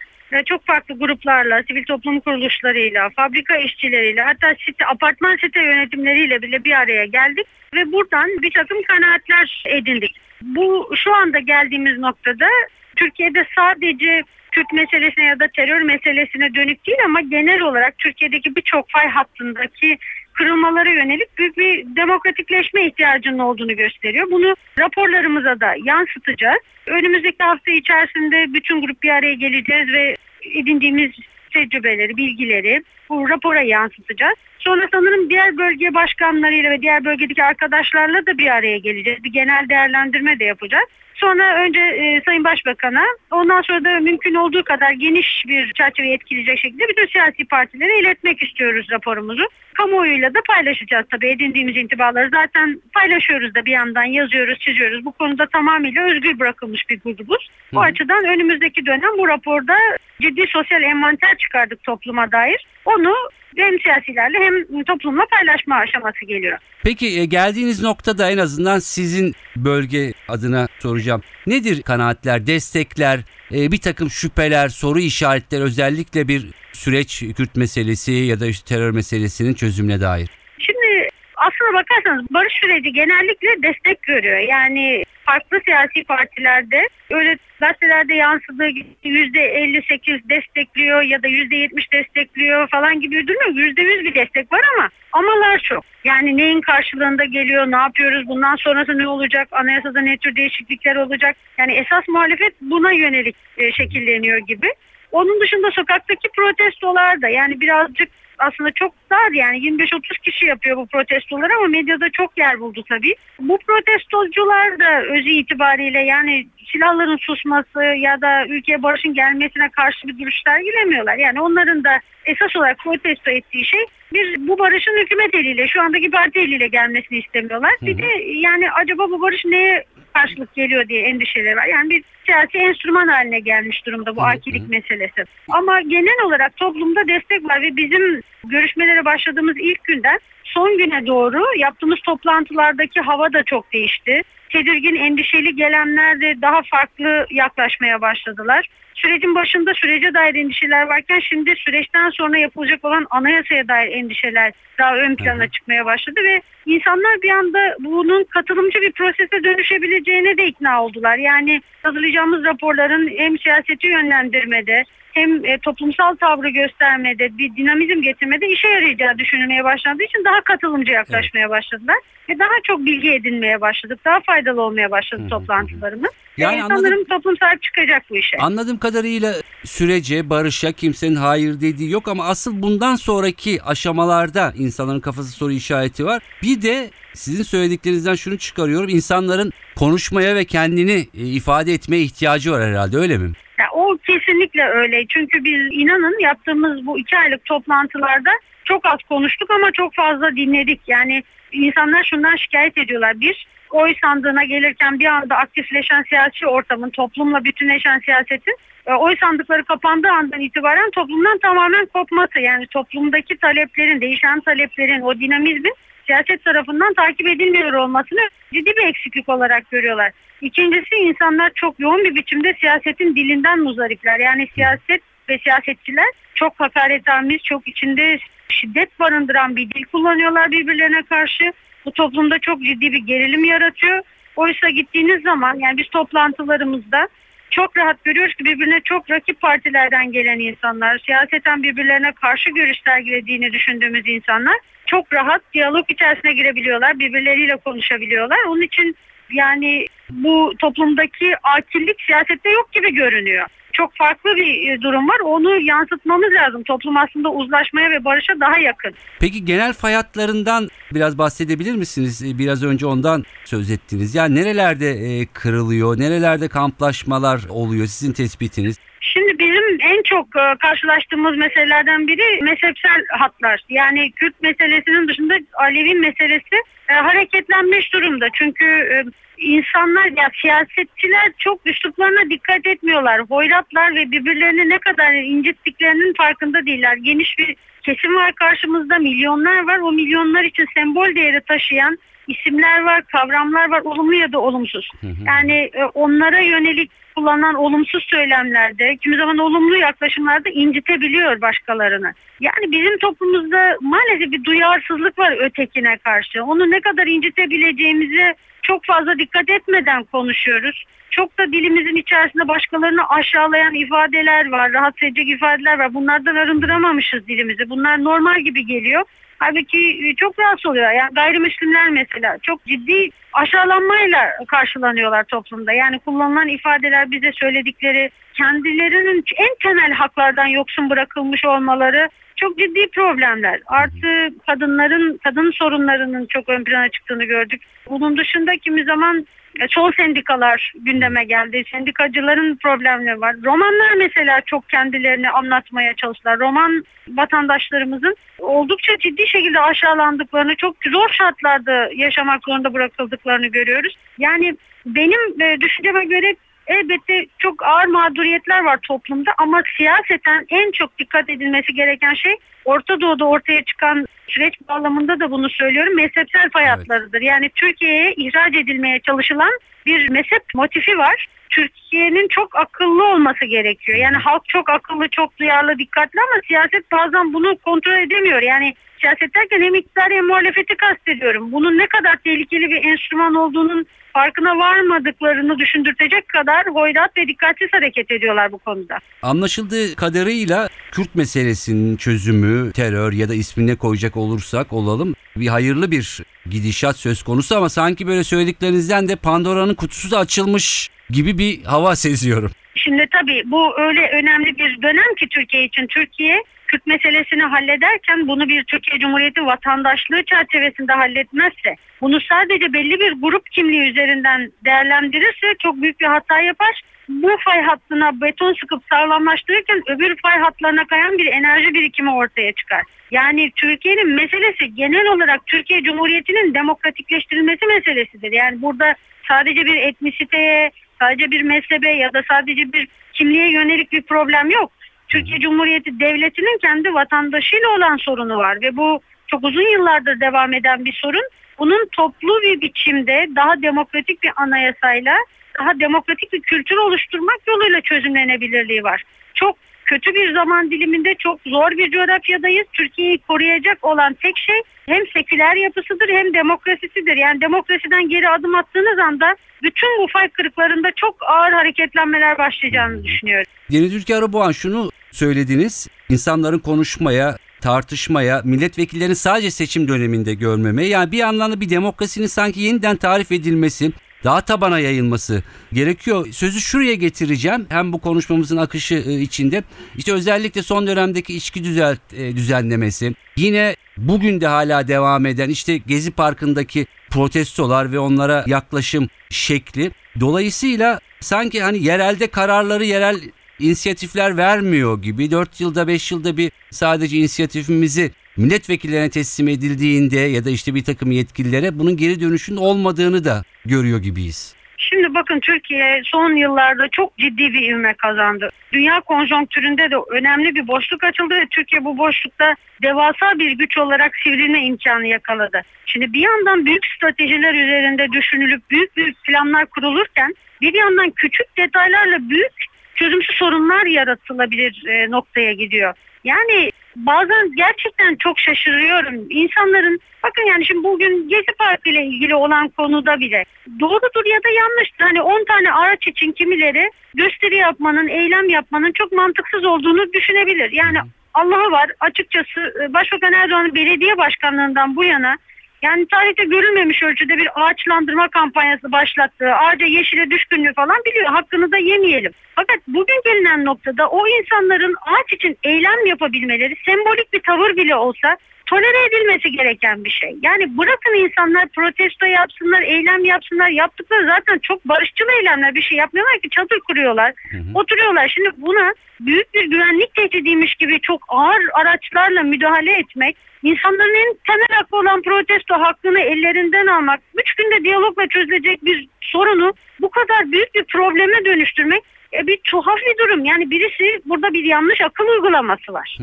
Çok 0.46 0.66
farklı 0.66 1.00
gruplarla, 1.00 1.64
sivil 1.64 1.84
toplum 1.84 2.20
kuruluşlarıyla, 2.20 3.10
fabrika 3.10 3.58
işçileriyle 3.58 4.22
hatta 4.22 4.56
site, 4.66 4.86
apartman 4.86 5.36
site 5.36 5.62
yönetimleriyle 5.62 6.42
bile 6.42 6.64
bir 6.64 6.72
araya 6.72 7.06
geldik. 7.06 7.48
Ve 7.76 7.92
buradan 7.92 8.30
bir 8.42 8.52
takım 8.52 8.78
kanaatler 8.84 9.64
edindik. 9.66 10.16
Bu 10.42 10.90
şu 10.96 11.16
anda 11.16 11.40
geldiğimiz 11.40 11.98
noktada 11.98 12.48
Türkiye'de 12.96 13.46
sadece 13.56 14.24
Kürt 14.52 14.74
meselesine 14.74 15.26
ya 15.26 15.40
da 15.40 15.48
terör 15.48 15.82
meselesine 15.82 16.56
dönük 16.56 16.88
değil 16.88 16.98
ama 17.06 17.22
genel 17.22 17.62
olarak 17.62 17.98
Türkiye'deki 17.98 18.56
birçok 18.56 18.90
fay 18.90 19.08
hattındaki 19.08 19.98
kırılmalara 20.34 20.90
yönelik 20.90 21.38
büyük 21.38 21.58
bir 21.58 21.96
demokratikleşme 21.96 22.86
ihtiyacının 22.86 23.40
olduğunu 23.40 23.76
gösteriyor. 23.76 24.32
Bunu 24.32 24.56
raporlarımıza 24.80 25.60
da 25.60 25.76
yansıtacağız. 25.84 26.60
Önümüzdeki 26.88 27.44
hafta 27.44 27.72
içerisinde 27.72 28.54
bütün 28.54 28.82
grup 28.82 29.04
bir 29.04 29.10
araya 29.10 29.34
geleceğiz 29.34 29.88
ve 29.92 30.16
edindiğimiz 30.56 31.12
tecrübeleri, 31.54 32.18
bilgileri 32.18 32.84
bu 33.10 33.30
rapora 33.30 33.62
yansıtacağız. 33.62 34.36
Sonra 34.62 34.88
sanırım 34.92 35.30
diğer 35.30 35.58
bölge 35.58 35.94
başkanlarıyla 35.94 36.72
ve 36.72 36.82
diğer 36.82 37.06
bölgedeki 37.06 37.44
arkadaşlarla 37.44 38.26
da 38.26 38.38
bir 38.38 38.48
araya 38.48 38.78
geleceğiz. 38.78 39.24
Bir 39.24 39.34
genel 39.34 39.70
değerlendirme 39.70 40.40
de 40.40 40.46
yapacağız. 40.46 40.86
Sonra 41.16 41.64
önce 41.64 41.80
e, 41.80 42.22
Sayın 42.26 42.44
Başbakan'a 42.44 43.06
ondan 43.32 43.62
sonra 43.62 43.84
da 43.84 44.00
mümkün 44.00 44.36
olduğu 44.36 44.64
kadar 44.64 44.92
geniş 44.92 45.44
bir 45.48 45.74
çerçeve 45.74 46.14
etkileyecek 46.14 46.60
şekilde 46.60 46.88
bütün 46.90 47.08
siyasi 47.08 47.46
partilere 47.46 48.00
iletmek 48.00 48.44
istiyoruz 48.44 48.88
raporumuzu. 48.92 49.44
Kamuoyuyla 49.74 50.34
da 50.34 50.40
paylaşacağız 50.48 51.06
tabii 51.12 51.30
edindiğimiz 51.30 51.78
intibaları. 51.78 52.30
Zaten 52.34 52.82
paylaşıyoruz 52.94 53.56
da 53.56 53.66
bir 53.66 53.72
yandan 53.72 54.04
yazıyoruz, 54.04 54.60
çiziyoruz. 54.60 55.06
Bu 55.06 55.12
konuda 55.12 55.46
tamamıyla 55.46 56.04
özgür 56.04 56.40
bırakılmış 56.40 56.90
bir 56.90 57.00
grubuz. 57.00 57.50
Bu 57.74 57.82
açıdan 57.82 58.26
önümüzdeki 58.26 58.86
dönem 58.86 59.18
bu 59.18 59.28
raporda 59.28 59.76
ciddi 60.22 60.46
sosyal 60.48 60.84
envanter 60.84 61.38
çıkardık 61.38 61.84
topluma 61.84 62.32
dair. 62.32 62.66
Onu 62.86 63.14
hem 63.56 63.80
siyasilerle 63.80 64.38
hem 64.40 64.84
toplumla 64.84 65.24
paylaşma 65.32 65.76
aşaması 65.76 66.26
geliyor. 66.26 66.58
Peki 66.84 67.20
e, 67.20 67.26
geldiğiniz 67.26 67.82
noktada 67.82 68.32
en 68.32 68.38
azından 68.38 68.80
sizin 68.80 69.34
bölge 69.56 70.14
adına 70.28 70.68
soracağım. 70.80 71.22
Nedir 71.48 71.82
kanaatler, 71.82 72.48
destekler, 72.48 73.20
e, 73.54 73.72
bir 73.72 73.82
takım 73.82 74.10
şüpheler, 74.10 74.70
soru 74.70 75.00
işaretleri 75.00 75.64
özellikle 75.64 76.28
bir 76.28 76.48
süreç 76.74 77.24
Kürt 77.38 77.56
meselesi 77.56 78.12
ya 78.12 78.40
da 78.40 78.48
işte 78.48 78.76
terör 78.76 78.92
meselesinin 78.92 79.54
çözümüne 79.54 80.02
dair? 80.02 80.30
Şimdi 80.60 81.10
aslına 81.36 81.74
bakarsanız 81.74 82.26
barış 82.30 82.54
süreci 82.62 82.94
genellikle 82.94 83.64
destek 83.64 84.04
görüyor. 84.04 84.38
Yani 84.38 85.04
farklı 85.32 85.62
siyasi 85.66 86.04
partilerde 86.04 86.88
öyle 87.10 87.38
gazetelerde 87.60 88.14
yansıdığı 88.14 88.68
gibi 88.68 88.88
%58 89.04 90.30
destekliyor 90.30 91.02
ya 91.02 91.24
da 91.24 91.28
%70 91.28 91.92
destekliyor 91.94 92.68
falan 92.68 93.00
gibi 93.00 93.16
bir 93.16 93.28
durum 93.28 93.42
yok. 93.48 93.78
%100 93.78 94.04
bir 94.04 94.16
destek 94.16 94.54
var 94.54 94.62
ama 94.78 94.90
amalar 95.12 95.60
çok. 95.60 95.86
Yani 96.04 96.38
neyin 96.38 96.62
karşılığında 96.62 97.26
geliyor, 97.26 97.72
ne 97.72 97.76
yapıyoruz, 97.76 98.28
bundan 98.28 98.56
sonrası 98.56 98.98
ne 98.98 99.08
olacak, 99.08 99.48
anayasada 99.52 100.02
ne 100.02 100.18
tür 100.18 100.36
değişiklikler 100.36 100.96
olacak. 100.96 101.36
Yani 101.58 101.74
esas 101.74 102.08
muhalefet 102.08 102.54
buna 102.62 102.92
yönelik 102.92 103.36
e, 103.58 103.72
şekilleniyor 103.72 104.38
gibi. 104.38 104.68
Onun 105.12 105.42
dışında 105.42 105.72
sokaktaki 105.72 106.30
protestolar 106.36 107.22
da 107.22 107.30
yani 107.30 107.62
birazcık 107.62 108.10
aslında 108.42 108.72
çok 108.72 108.94
dar 109.12 109.32
yani 109.32 109.58
25-30 109.58 110.20
kişi 110.24 110.46
yapıyor 110.46 110.78
bu 110.78 110.88
protestoları 110.88 111.54
ama 111.58 111.68
medyada 111.68 112.10
çok 112.10 112.38
yer 112.38 112.60
buldu 112.60 112.84
tabii. 112.90 113.16
Bu 113.40 113.58
protestocular 113.68 114.80
da 114.80 115.02
özü 115.02 115.30
itibariyle 115.30 116.00
yani 116.00 116.48
silahların 116.72 117.18
susması 117.18 117.84
ya 117.84 118.22
da 118.22 118.46
ülkeye 118.48 118.84
barışın 118.84 119.14
gelmesine 119.14 119.70
karşı 119.70 120.08
bir 120.08 120.20
duruş 120.20 120.36
sergilemiyorlar. 120.46 121.18
Yani 121.18 121.42
onların 121.42 121.84
da 121.84 122.00
esas 122.26 122.56
olarak 122.56 122.78
protesto 122.78 123.32
ettiği 123.32 123.66
şey 123.66 123.86
bir 124.14 124.48
bu 124.48 124.60
barışın 124.60 124.98
hükümet 124.98 125.36
eliyle 125.36 125.68
şu 125.68 125.82
andaki 125.82 126.12
parti 126.12 126.40
eliyle 126.40 126.68
gelmesini 126.68 127.18
istemiyorlar. 127.18 127.74
Bir 127.82 127.98
de 127.98 128.08
yani 128.26 128.72
acaba 128.72 129.10
bu 129.10 129.22
barış 129.22 129.46
neye 129.46 129.84
karşılık 130.14 130.56
geliyor 130.56 130.88
diye 130.88 131.02
endişeleri 131.02 131.56
var. 131.56 131.66
Yani 131.66 131.90
bir 131.90 132.04
siyasi 132.26 132.58
enstrüman 132.58 133.08
haline 133.08 133.40
gelmiş 133.40 133.86
durumda 133.86 134.16
bu 134.16 134.22
akilik 134.22 134.70
meselesi. 134.70 135.24
Ama 135.50 135.82
genel 135.82 136.26
olarak 136.26 136.58
toplumda 136.58 137.08
destek 137.08 137.50
var 137.50 137.62
ve 137.62 137.76
bizim 137.76 138.22
görüşmelere 138.44 139.06
başladığımız 139.06 139.56
ilk 139.60 139.84
günden 139.84 140.20
son 140.44 140.78
güne 140.78 141.08
doğru 141.08 141.44
yaptığımız 141.58 142.00
toplantılardaki 142.00 143.02
hava 143.02 143.34
da 143.34 143.44
çok 143.44 143.74
değişti. 143.74 144.22
Tedirgin, 144.50 144.96
endişeli 144.96 145.56
gelenler 145.56 146.22
de 146.22 146.42
daha 146.42 146.62
farklı 146.72 147.26
yaklaşmaya 147.32 148.02
başladılar. 148.02 148.70
Sürecin 149.02 149.36
başında 149.36 149.74
sürece 149.74 150.14
dair 150.14 150.36
endişeler 150.36 150.88
varken 150.88 151.20
şimdi 151.20 151.54
süreçten 151.58 152.10
sonra 152.10 152.38
yapılacak 152.38 152.86
olan 152.86 153.08
anayasaya 153.10 153.68
dair 153.68 153.92
endişeler 153.92 154.54
daha 154.78 154.98
ön 154.98 155.16
plana 155.16 155.48
çıkmaya 155.48 155.86
başladı 155.86 156.20
ve 156.24 156.42
insanlar 156.66 157.22
bir 157.22 157.30
anda 157.30 157.76
bunun 157.80 158.24
katılımcı 158.24 158.82
bir 158.82 158.92
prosese 158.92 159.44
dönüşebileceğine 159.44 160.38
de 160.38 160.48
ikna 160.48 160.84
oldular. 160.84 161.18
Yani 161.18 161.62
hazırlayacağımız 161.84 162.44
raporların 162.44 163.12
hem 163.18 163.40
siyaseti 163.40 163.88
yönlendirmede 163.88 164.84
hem 165.14 165.46
e, 165.46 165.58
toplumsal 165.58 166.16
tavrı 166.16 166.50
göstermede 166.50 167.38
bir 167.38 167.56
dinamizm 167.56 168.02
getirmede 168.02 168.48
işe 168.48 168.68
yarayacağı 168.68 169.18
düşünülmeye 169.18 169.64
başlandığı 169.64 170.04
için 170.04 170.26
daha 170.26 170.42
katılımcı 170.42 170.92
yaklaşmaya 170.92 171.50
başladılar 171.50 171.96
ve 172.30 172.40
daha 172.40 172.50
çok 172.64 172.86
bilgi 172.86 173.12
edinmeye 173.14 173.62
başladık. 173.62 174.00
Daha 174.06 174.20
faydalı 174.22 174.62
olmaya 174.62 174.92
başladı 174.92 175.22
toplantılarımız. 175.30 176.12
Yani 176.38 176.64
anladım- 176.64 176.78
sanırım 176.86 177.04
toplum 177.06 177.38
sahip 177.38 177.62
çıkacak 177.62 178.04
bu 178.10 178.18
işe. 178.18 178.38
Anladığım 178.38 178.78
kadarıyla 178.78 179.34
sürece, 179.66 180.30
barışa 180.30 180.72
kimsenin 180.72 181.16
hayır 181.16 181.62
dediği 181.62 181.92
yok 181.92 182.08
ama 182.08 182.26
asıl 182.28 182.62
bundan 182.62 182.96
sonraki 182.96 183.64
aşamalarda 183.64 184.54
insanların 184.58 185.00
kafası 185.00 185.30
soru 185.32 185.52
işareti 185.52 186.06
var. 186.06 186.22
Bir 186.44 186.62
de 186.62 186.90
sizin 187.14 187.44
söylediklerinizden 187.44 188.16
şunu 188.16 188.38
çıkarıyorum. 188.38 188.90
İnsanların 188.90 189.52
konuşmaya 189.76 190.36
ve 190.36 190.46
kendini 190.46 191.08
e, 191.18 191.24
ifade 191.24 191.74
etmeye 191.74 192.04
ihtiyacı 192.04 192.52
var 192.52 192.64
herhalde 192.64 192.98
öyle 192.98 193.18
mi? 193.18 193.32
Ya, 193.60 193.66
o 193.74 193.98
kesinlikle 193.98 194.66
öyle. 194.66 195.06
Çünkü 195.08 195.44
biz 195.44 195.60
inanın 195.72 196.20
yaptığımız 196.20 196.86
bu 196.86 197.00
iki 197.00 197.18
aylık 197.18 197.46
toplantılarda 197.46 198.32
çok 198.66 198.86
az 198.86 199.00
konuştuk 199.10 199.52
ama 199.52 199.72
çok 199.72 199.94
fazla 199.94 200.36
dinledik. 200.36 200.82
Yani 200.88 201.24
insanlar 201.52 202.04
şundan 202.04 202.36
şikayet 202.36 202.78
ediyorlar. 202.78 203.22
Bir, 203.22 203.48
oy 203.70 203.94
sandığına 204.02 204.44
gelirken 204.44 205.00
bir 205.00 205.06
anda 205.06 205.36
aktifleşen 205.36 206.04
siyasi 206.10 206.48
ortamın, 206.48 206.90
toplumla 206.90 207.44
bütünleşen 207.44 208.00
siyasetin 208.00 208.58
e, 208.86 208.94
oy 208.94 209.16
sandıkları 209.20 209.64
kapandığı 209.64 210.10
andan 210.10 210.40
itibaren 210.40 210.92
toplumdan 210.92 211.38
tamamen 211.40 211.86
kopması. 211.86 212.40
Yani 212.40 212.68
toplumdaki 212.68 213.38
taleplerin, 213.38 214.02
değişen 214.02 214.40
taleplerin, 214.40 215.02
o 215.02 215.20
dinamizmin 215.20 215.74
siyaset 216.06 216.46
tarafından 216.46 216.94
takip 216.94 217.28
edilmiyor 217.28 217.74
olmasını 217.74 218.30
ciddi 218.54 218.76
bir 218.78 218.88
eksiklik 218.88 219.30
olarak 219.30 219.72
görüyorlar. 219.72 220.12
İkincisi 220.42 220.96
insanlar 220.96 221.52
çok 221.56 221.80
yoğun 221.80 222.04
bir 222.04 222.16
biçimde 222.16 222.54
siyasetin 222.60 223.16
dilinden 223.16 223.60
muzdaripler. 223.60 224.20
Yani 224.20 224.48
siyaset 224.56 225.02
ve 225.30 225.40
siyasetçiler 225.40 226.08
çok 226.36 226.60
hakaretamiz, 226.60 227.44
çok 227.44 227.68
içinde 227.68 228.20
şiddet 228.50 229.00
barındıran 229.00 229.56
bir 229.56 229.70
dil 229.70 229.84
kullanıyorlar 229.84 230.52
birbirlerine 230.52 231.04
karşı. 231.04 231.54
Bu 231.86 231.92
toplumda 231.92 232.40
çok 232.40 232.62
ciddi 232.62 232.92
bir 232.92 233.00
gerilim 233.00 233.44
yaratıyor. 233.44 234.02
Oysa 234.36 234.70
gittiğiniz 234.70 235.24
zaman 235.24 235.60
yani 235.60 235.78
biz 235.78 235.90
toplantılarımızda 235.90 237.08
çok 237.52 237.78
rahat 237.78 238.04
görüyoruz 238.04 238.36
ki 238.36 238.46
birbirine 238.46 238.82
çok 238.84 239.10
rakip 239.10 239.42
partilerden 239.42 240.12
gelen 240.12 240.40
insanlar, 240.40 240.98
siyaseten 240.98 241.64
birbirlerine 241.64 242.12
karşı 242.12 242.50
görüş 242.50 242.78
sergilediğini 242.86 243.54
düşündüğümüz 243.54 244.08
insanlar 244.08 244.56
çok 244.86 245.14
rahat 245.14 245.42
diyalog 245.54 245.92
içerisine 245.92 246.34
girebiliyorlar, 246.34 247.00
birbirleriyle 247.00 247.56
konuşabiliyorlar. 247.56 248.40
Onun 248.48 248.62
için 248.62 248.96
yani 249.34 249.86
bu 250.10 250.54
toplumdaki 250.60 251.34
akillik 251.44 252.02
siyasette 252.02 252.50
yok 252.50 252.72
gibi 252.72 252.94
görünüyor. 252.94 253.48
Çok 253.74 253.96
farklı 253.98 254.36
bir 254.36 254.70
e, 254.72 254.82
durum 254.82 255.10
var. 255.10 255.20
Onu 255.24 255.60
yansıtmamız 255.62 256.32
lazım. 256.34 256.64
Toplum 256.64 256.98
aslında 256.98 257.30
uzlaşmaya 257.30 257.90
ve 257.92 258.06
barışa 258.06 258.40
daha 258.40 258.58
yakın. 258.58 258.94
Peki 259.20 259.46
genel 259.46 259.74
fay 259.74 259.94
hatlarından 259.94 260.68
biraz 260.94 261.18
bahsedebilir 261.18 261.76
misiniz? 261.76 262.24
E, 262.24 262.38
Biraz 262.40 262.64
önce 262.64 262.86
ondan 262.86 263.24
söz 263.46 263.72
ettiniz. 263.72 264.16
Yani 264.16 264.36
nerelerde 264.36 264.90
e, 264.90 265.26
kırılıyor, 265.26 266.00
nerelerde 266.00 266.48
kamplaşmalar 266.48 267.42
oluyor 267.50 267.86
sizin 267.88 268.14
tespitiniz? 268.14 268.78
Şimdi 269.02 269.40
bizim 269.40 269.78
en 269.82 270.04
çok 270.04 270.28
karşılaştığımız 270.60 271.38
meselelerden 271.38 272.08
biri 272.08 272.42
mezhepsel 272.44 273.06
hatlar. 273.20 273.62
Yani 273.70 274.12
Kürt 274.12 274.42
meselesinin 274.42 275.08
dışında 275.08 275.34
Alevi 275.54 275.96
meselesi 275.96 276.56
e, 276.92 276.94
hareketlenmiş 276.94 277.94
durumda. 277.94 278.28
Çünkü 278.34 278.66
e, 278.66 279.04
insanlar 279.38 280.06
ya 280.06 280.30
siyasetçiler 280.42 281.32
çok 281.38 281.60
üsluplarına 281.66 282.30
dikkat 282.30 282.68
etmiyorlar. 282.68 283.22
Hoyratlar 283.22 283.96
ve 283.96 284.12
birbirlerini 284.12 284.70
ne 284.70 284.80
kadar 284.80 285.14
incittiklerinin 285.14 286.14
farkında 286.14 286.66
değiller. 286.66 286.96
Geniş 286.96 287.38
bir 287.38 287.56
kesim 287.82 288.16
var 288.16 288.34
karşımızda. 288.34 288.98
Milyonlar 288.98 289.68
var. 289.68 289.80
O 289.80 289.92
milyonlar 289.92 290.44
için 290.44 290.66
sembol 290.76 291.16
değeri 291.16 291.42
taşıyan 291.42 291.98
isimler 292.28 292.82
var, 292.82 293.02
kavramlar 293.02 293.70
var, 293.70 293.82
olumlu 293.82 294.14
ya 294.14 294.32
da 294.32 294.40
olumsuz. 294.40 294.92
Yani 295.28 295.70
e, 295.74 295.84
onlara 295.84 296.40
yönelik 296.40 296.92
kullanılan 297.16 297.56
olumsuz 297.56 298.04
söylemlerde, 298.04 298.98
kimi 298.98 299.18
zaman 299.18 299.38
olumlu 299.38 299.78
yaklaşımlarda 299.78 300.50
incitebiliyor 300.50 301.42
başkalarını. 301.42 302.14
Yani 302.40 302.72
bizim 302.72 302.98
toplumumuzda 302.98 303.78
maalesef 303.82 304.32
bir 304.32 304.44
duyarsızlık 304.44 305.20
var 305.20 305.36
ötekine 305.40 305.98
karşı. 305.98 306.44
Onu 306.44 306.72
ne 306.72 306.81
kadar 306.82 307.08
incitebileceğimize 307.08 308.36
çok 308.62 308.86
fazla 308.86 309.20
dikkat 309.20 309.32
dikkat 309.42 309.62
etmeden 309.62 310.04
konuşuyoruz. 310.04 310.84
Çok 311.10 311.38
da 311.38 311.52
dilimizin 311.52 311.96
içerisinde 311.96 312.48
başkalarını 312.48 313.10
aşağılayan 313.10 313.74
ifadeler 313.74 314.52
var, 314.52 314.74
rahatsız 314.74 315.04
edecek 315.04 315.30
ifadeler 315.30 315.80
var. 315.80 315.94
Bunlardan 315.94 316.36
arındıramamışız 316.36 317.28
dilimizi. 317.28 317.70
Bunlar 317.70 318.04
normal 318.04 318.40
gibi 318.40 318.66
geliyor. 318.66 319.04
Halbuki 319.38 320.10
e, 320.10 320.16
çok 320.16 320.40
rahatsız 320.40 320.66
oluyor. 320.66 320.92
Yani 320.92 321.10
gayrimüslimler 321.14 321.90
mesela 321.90 322.38
çok 322.42 322.66
ciddi 322.66 323.10
aşağılanmayla 323.34 324.30
karşılanıyorlar 324.48 325.24
toplumda. 325.24 325.74
Yani 325.74 326.00
kullanılan 326.00 326.48
ifadeler 326.48 327.12
bize 327.12 327.32
söyledikleri 327.32 328.10
kendilerinin 328.34 329.24
en 329.38 329.56
temel 329.64 329.92
haklardan 329.92 330.48
yoksun 330.48 330.90
bırakılmış 330.90 331.46
olmaları 331.46 332.10
çok 332.42 332.58
ciddi 332.58 332.88
problemler. 332.92 333.62
Artı 333.66 334.36
kadınların 334.48 335.20
kadın 335.24 335.52
sorunlarının 335.52 336.26
çok 336.26 336.50
ön 336.50 336.64
plana 336.64 336.90
çıktığını 336.90 337.24
gördük. 337.24 337.62
Bunun 337.90 338.18
dışında 338.18 338.58
kimi 338.58 338.84
zaman 338.84 339.28
e, 339.60 339.68
sol 339.70 339.92
sendikalar 339.92 340.74
gündeme 340.76 341.24
geldi. 341.24 341.64
Sendikacıların 341.72 342.56
problemleri 342.56 343.22
var. 343.22 343.36
Romanlar 343.44 343.94
mesela 343.98 344.42
çok 344.46 344.70
kendilerini 344.70 345.30
anlatmaya 345.30 345.94
çalıştılar. 345.94 346.40
Roman 346.40 346.84
vatandaşlarımızın 347.08 348.16
oldukça 348.40 348.98
ciddi 348.98 349.28
şekilde 349.28 349.60
aşağılandıklarını, 349.60 350.56
çok 350.56 350.76
zor 350.92 351.10
şartlarda 351.10 351.90
yaşamak 351.96 352.44
zorunda 352.46 352.74
bırakıldıklarını 352.74 353.48
görüyoruz. 353.48 353.96
Yani 354.18 354.56
benim 354.86 355.42
e, 355.42 355.62
düşünceme 355.62 356.06
göre 356.06 356.36
elbette 356.72 357.26
çok 357.40 357.64
ağır 357.64 357.86
mağduriyetler 357.86 358.64
var 358.64 358.80
toplumda 358.88 359.32
ama 359.38 359.64
siyaseten 359.78 360.46
en 360.50 360.72
çok 360.72 360.98
dikkat 360.98 361.30
edilmesi 361.30 361.74
gereken 361.74 362.14
şey 362.14 362.36
Orta 362.66 363.02
Doğu'da 363.02 363.26
ortaya 363.26 363.64
çıkan 363.64 364.06
süreç 364.28 364.54
bağlamında 364.70 365.20
da 365.20 365.32
bunu 365.32 365.50
söylüyorum 365.50 365.96
mezhepsel 365.96 366.50
fay 366.54 366.66
Evet. 366.66 366.78
hatlarıdır. 366.80 367.22
Yani 367.22 367.50
Türkiye'ye 367.56 368.14
ihraç 368.14 368.56
edilmeye 368.56 369.00
çalışılan 369.00 369.52
bir 369.86 370.10
mezhep 370.10 370.44
motifi 370.56 370.98
var. 370.98 371.28
Türkiye'nin 371.50 372.28
çok 372.28 372.56
akıllı 372.56 373.04
olması 373.06 373.46
gerekiyor. 373.46 373.98
Yani 373.98 374.18
halk 374.18 374.42
çok 374.48 374.70
akıllı, 374.70 375.08
çok 375.10 375.40
duyarlı, 375.40 375.78
dikkatli 375.80 376.20
ama 376.20 376.42
siyaset 376.48 376.92
bazen 376.92 377.34
bunu 377.34 377.58
kontrol 377.58 377.98
edemiyor. 377.98 378.42
Yani 378.42 378.74
siyaset 379.00 379.36
derken 379.36 379.62
hem 379.62 379.76
iktidar 379.76 380.12
hem 380.12 380.28
muhalefeti 380.28 380.76
kastediyorum. 380.76 381.52
Bunun 381.52 381.78
ne 381.78 381.88
kadar 381.88 382.16
tehlikeli 382.18 382.70
bir 382.70 382.84
enstrüman 382.86 383.36
olduğunun 383.36 383.86
farkına 384.14 384.58
varmadıklarını 384.58 385.60
düşündürtecek 385.60 386.30
kadar 386.30 386.68
hoyrat 386.68 387.18
ve 387.18 387.28
dikkatsiz 387.28 387.70
hareket 387.72 388.12
ediyorlar 388.12 388.52
bu 388.52 388.58
konuda. 388.58 388.98
Anlaşıldığı 389.22 389.96
kadarıyla 389.96 390.68
Kürt 390.92 391.16
meselesinin 391.16 391.98
çözümü, 391.98 392.51
terör 392.74 393.14
ya 393.14 393.30
da 393.30 393.34
ismine 393.34 393.76
koyacak 393.76 394.18
olursak 394.18 394.74
olalım 394.74 395.16
bir 395.36 395.48
hayırlı 395.48 395.92
bir 395.92 396.20
gidişat 396.50 396.98
söz 396.98 397.24
konusu 397.24 397.58
ama 397.58 397.70
sanki 397.70 398.08
böyle 398.08 398.24
söylediklerinizden 398.24 399.08
de 399.08 399.16
Pandora'nın 399.16 399.74
kutusu 399.74 400.12
da 400.12 400.20
açılmış 400.20 400.90
gibi 401.10 401.38
bir 401.38 401.64
hava 401.64 401.96
seziyorum. 401.96 402.52
Şimdi 402.76 403.08
tabii 403.12 403.44
bu 403.46 403.80
öyle 403.80 404.08
önemli 404.08 404.58
bir 404.58 404.82
dönem 404.82 405.16
ki 405.20 405.28
Türkiye 405.30 405.64
için. 405.64 405.88
Türkiye 405.88 406.44
Kürt 406.72 406.88
meselesini 406.88 407.44
hallederken 407.44 408.28
bunu 408.28 408.50
bir 408.50 408.64
Türkiye 408.64 409.00
Cumhuriyeti 409.00 409.46
vatandaşlığı 409.46 410.24
çerçevesinde 410.26 410.94
halletmezse, 410.94 411.76
bunu 412.02 412.20
sadece 412.22 412.74
belli 412.74 413.00
bir 413.00 413.12
grup 413.22 413.52
kimliği 413.52 413.92
üzerinden 413.92 414.52
değerlendirirse 414.66 415.48
çok 415.60 415.82
büyük 415.82 416.00
bir 416.00 416.06
hata 416.06 416.42
yapar. 416.42 416.82
Bu 417.12 417.38
fay 417.46 417.62
hattına 417.62 418.22
beton 418.22 418.54
sıkıp 418.54 418.84
sağlamlaştırırken 418.90 419.82
öbür 419.88 420.16
fay 420.22 420.40
hatlarına 420.40 420.88
kayan 420.88 421.18
bir 421.18 421.26
enerji 421.26 421.74
birikimi 421.74 422.14
ortaya 422.14 422.54
çıkar. 422.54 422.82
Yani 423.12 423.52
Türkiye'nin 423.56 424.10
meselesi 424.10 424.76
genel 424.76 425.08
olarak 425.08 425.48
Türkiye 425.48 425.84
Cumhuriyeti'nin 425.84 426.54
demokratikleştirilmesi 426.54 427.66
meselesidir. 427.66 428.32
Yani 428.32 428.62
burada 428.62 428.96
sadece 429.28 429.66
bir 429.66 429.78
etnisiteye, 429.78 430.72
sadece 431.00 431.32
bir 431.32 431.42
mezhebe 431.42 431.90
ya 431.90 432.14
da 432.14 432.24
sadece 432.28 432.74
bir 432.74 432.88
kimliğe 433.14 433.52
yönelik 433.52 433.92
bir 433.92 434.02
problem 434.02 434.50
yok. 434.50 434.72
Türkiye 435.08 435.40
Cumhuriyeti 435.40 436.00
Devleti'nin 436.00 436.58
kendi 436.58 436.94
vatandaşıyla 436.94 437.70
olan 437.70 437.98
sorunu 437.98 438.38
var 438.38 438.62
ve 438.62 438.78
bu 438.78 439.02
çok 439.28 439.44
uzun 439.44 439.74
yıllardır 439.74 440.20
devam 440.20 440.54
eden 440.54 440.86
bir 440.86 440.94
sorun. 440.94 441.24
Bunun 441.60 441.88
toplu 441.92 442.42
bir 442.42 442.62
biçimde 442.62 443.28
daha 443.36 443.62
demokratik 443.62 444.24
bir 444.24 444.32
anayasayla 444.36 445.16
daha 445.60 445.80
demokratik 445.80 446.34
bir 446.34 446.42
kültür 446.42 446.76
oluşturmak 446.76 447.40
yoluyla 447.48 447.82
çözümlenebilirliği 447.82 448.84
var. 448.84 449.04
Çok 449.34 449.58
kötü 449.86 450.14
bir 450.14 450.34
zaman 450.34 450.72
diliminde 450.72 451.16
çok 451.20 451.40
zor 451.46 451.72
bir 451.72 451.92
coğrafyadayız. 451.92 452.68
Türkiye'yi 452.74 453.18
koruyacak 453.18 453.86
olan 453.86 454.14
tek 454.14 454.38
şey 454.38 454.62
hem 454.86 455.08
seküler 455.14 455.56
yapısıdır 455.56 456.10
hem 456.10 456.34
demokrasisidir. 456.34 457.18
Yani 457.18 457.42
demokrasiden 457.42 458.10
geri 458.10 458.30
adım 458.30 458.56
attığınız 458.56 459.00
anda 459.00 459.36
bütün 459.64 459.90
bu 460.02 460.08
fay 460.14 460.30
kırıklarında 460.30 460.92
çok 460.96 461.16
ağır 461.24 461.52
hareketlenmeler 461.52 462.38
başlayacağını 462.38 463.04
düşünüyorum. 463.04 463.52
Deniz 463.72 463.94
Ülke 463.94 464.16
Araboğan 464.16 464.52
şunu 464.52 464.90
söylediniz. 465.12 465.88
İnsanların 466.10 466.60
konuşmaya, 466.60 467.38
tartışmaya, 467.62 468.42
milletvekillerini 468.44 469.16
sadece 469.16 469.52
seçim 469.52 469.88
döneminde 469.88 470.34
görmemeye 470.34 470.90
yani 470.90 471.12
bir 471.12 471.22
anlamda 471.22 471.62
bir 471.62 471.70
demokrasinin 471.70 472.28
sanki 472.28 472.60
yeniden 472.60 472.98
tarif 472.98 473.32
edilmesi, 473.32 473.92
daha 474.24 474.42
tabana 474.42 474.80
yayılması 474.80 475.44
gerekiyor. 475.74 476.28
Sözü 476.32 476.62
şuraya 476.62 476.94
getireceğim. 476.94 477.66
Hem 477.70 477.94
bu 477.94 477.98
konuşmamızın 478.02 478.58
akışı 478.58 478.96
e, 478.96 479.22
içinde. 479.22 479.64
İşte 479.98 480.14
özellikle 480.14 480.64
son 480.64 480.88
dönemdeki 480.88 481.36
içki 481.36 481.64
düzelt, 481.64 482.00
e, 482.14 482.36
düzenlemesi. 482.36 483.16
Yine 483.38 483.76
bugün 483.98 484.42
de 484.42 484.48
hala 484.48 484.88
devam 484.88 485.26
eden 485.26 485.50
işte 485.50 485.78
Gezi 485.78 486.12
Parkı'ndaki 486.12 486.86
protestolar 487.10 487.92
ve 487.92 488.00
onlara 488.00 488.44
yaklaşım 488.48 489.08
şekli. 489.30 489.92
Dolayısıyla 490.20 491.00
sanki 491.20 491.64
hani 491.64 491.84
yerelde 491.84 492.28
kararları 492.28 492.86
yerel 492.86 493.20
inisiyatifler 493.60 494.38
vermiyor 494.38 495.02
gibi 495.02 495.32
4 495.32 495.62
yılda 495.62 495.88
5 495.88 496.12
yılda 496.12 496.38
bir 496.38 496.52
sadece 496.72 497.18
inisiyatifimizi 497.18 498.12
milletvekillerine 498.38 499.10
teslim 499.10 499.48
edildiğinde 499.48 500.20
ya 500.20 500.46
da 500.46 500.50
işte 500.50 500.76
bir 500.76 500.84
takım 500.84 501.12
yetkililere 501.12 501.80
bunun 501.80 501.98
geri 501.98 502.22
dönüşün 502.22 502.56
olmadığını 502.56 503.26
da 503.26 503.44
görüyor 503.66 504.00
gibiyiz. 504.00 504.56
Şimdi 504.78 505.14
bakın 505.14 505.40
Türkiye 505.40 506.02
son 506.06 506.36
yıllarda 506.36 506.88
çok 506.92 507.18
ciddi 507.18 507.54
bir 507.54 507.62
ivme 507.62 507.94
kazandı. 507.94 508.50
Dünya 508.74 509.02
konjonktüründe 509.02 509.92
de 509.92 509.96
önemli 510.12 510.56
bir 510.56 510.68
boşluk 510.68 511.04
açıldı 511.04 511.36
ve 511.36 511.48
Türkiye 511.52 511.86
bu 511.86 511.98
boşlukta 511.98 512.56
devasa 512.82 513.40
bir 513.40 513.52
güç 513.52 513.78
olarak 513.78 514.12
sivrilme 514.24 514.66
imkanı 514.66 515.08
yakaladı. 515.08 515.62
Şimdi 515.86 516.14
bir 516.14 516.20
yandan 516.20 516.66
büyük 516.66 516.86
stratejiler 516.86 517.54
üzerinde 517.54 518.12
düşünülüp 518.12 518.70
büyük 518.70 518.98
büyük 518.98 519.24
planlar 519.24 519.66
kurulurken 519.66 520.36
bir 520.62 520.74
yandan 520.74 521.12
küçük 521.12 521.58
detaylarla 521.58 522.30
büyük 522.30 522.54
çözümsüz 522.96 523.36
sorunlar 523.36 523.86
yaratılabilir 523.86 524.84
e, 524.88 525.12
noktaya 525.12 525.54
gidiyor. 525.54 525.94
Yani 526.24 526.72
bazen 526.96 527.56
gerçekten 527.56 528.16
çok 528.16 528.40
şaşırıyorum. 528.40 529.26
İnsanların 529.30 530.00
bakın 530.24 530.44
yani 530.48 530.66
şimdi 530.66 530.84
bugün 530.84 531.30
Gezi 531.30 531.52
Parkı 531.60 531.90
ile 531.90 532.06
ilgili 532.06 532.36
olan 532.36 532.70
konuda 532.70 533.20
bile 533.20 533.46
doğrudur 533.80 534.26
ya 534.26 534.44
da 534.44 534.50
yanlıştır. 534.50 535.06
Hani 535.06 535.22
10 535.22 535.46
tane 535.46 535.72
araç 535.72 536.08
için 536.08 536.32
kimileri 536.32 536.90
gösteri 537.14 537.56
yapmanın, 537.56 538.08
eylem 538.08 538.50
yapmanın 538.50 538.92
çok 538.92 539.12
mantıksız 539.12 539.66
olduğunu 539.66 540.14
düşünebilir. 540.14 540.72
Yani 540.72 540.98
Allah'a 541.34 541.72
var 541.72 541.92
açıkçası 542.00 542.74
e, 542.84 542.94
Başbakan 542.94 543.34
Erdoğan'ın 543.34 543.76
belediye 543.76 544.18
başkanlığından 544.18 544.96
bu 544.96 545.04
yana 545.04 545.38
yani 545.82 546.08
tarihte 546.08 546.44
görülmemiş 546.44 547.04
ölçüde 547.04 547.38
bir 547.38 547.50
ağaçlandırma 547.56 548.28
kampanyası 548.30 548.92
başlattığı, 548.92 549.54
ağaca 549.54 549.86
yeşile 549.86 550.32
düşkünlüğü 550.32 550.74
falan 550.74 550.98
biliyor. 551.06 551.26
Hakkını 551.26 551.72
da 551.72 551.78
yemeyelim. 551.78 552.32
Fakat 552.56 552.78
bugün 552.88 553.22
gelinen 553.26 553.66
noktada 553.66 554.08
o 554.08 554.28
insanların 554.28 554.96
ağaç 555.02 555.34
için 555.34 555.58
eylem 555.64 556.06
yapabilmeleri 556.06 556.76
sembolik 556.86 557.34
bir 557.34 557.40
tavır 557.40 557.76
bile 557.76 557.96
olsa 557.96 558.38
tolere 558.72 559.06
edilmesi 559.08 559.52
gereken 559.52 560.04
bir 560.04 560.10
şey. 560.10 560.36
Yani 560.42 560.78
bırakın 560.78 561.16
insanlar 561.16 561.68
protesto 561.68 562.26
yapsınlar, 562.26 562.82
eylem 562.82 563.26
yapsınlar. 563.26 563.70
Yaptıkları 563.70 564.26
zaten 564.26 564.60
çok 564.60 564.86
barışçıl 564.86 565.26
eylemler. 565.38 565.76
Bir 565.76 565.82
şey 565.82 565.98
yapmıyorlar 565.98 566.40
ki 566.40 566.50
çadır 566.50 566.80
kuruyorlar. 566.80 567.34
Oturuyorlar. 567.74 568.28
Şimdi 568.28 568.50
buna 568.58 568.94
büyük 569.20 569.54
bir 569.54 569.64
güvenlik 569.64 570.16
tehdidiymiş 570.16 570.76
gibi 570.76 571.02
çok 571.02 571.22
ağır 571.28 571.62
araçlarla 571.74 572.44
müdahale 572.44 572.92
etmek 572.92 573.38
İnsanların 573.64 574.16
en 574.16 574.38
temel 574.48 574.80
hakkı 574.80 574.98
olan 574.98 575.22
protesto 575.22 575.76
hakkını 575.76 576.20
ellerinden 576.20 576.88
almak, 576.88 577.20
üç 577.42 577.54
günde 577.56 577.84
diyalogla 577.84 578.28
çözülecek 578.28 578.86
bir 578.86 579.08
sorunu 579.22 579.74
bu 580.02 580.10
kadar 580.10 580.52
büyük 580.52 580.76
bir 580.76 580.84
probleme 580.84 581.46
dönüştürmek 581.46 582.04
e, 582.34 582.48
bir 582.48 582.58
tuhaf 582.58 582.98
bir 582.98 583.18
durum. 583.18 583.46
Yani 583.46 583.72
birisi 583.72 584.22
burada 584.26 584.54
bir 584.54 584.64
yanlış 584.64 585.02
akıl 585.02 585.28
uygulaması 585.28 585.94
var. 585.94 586.18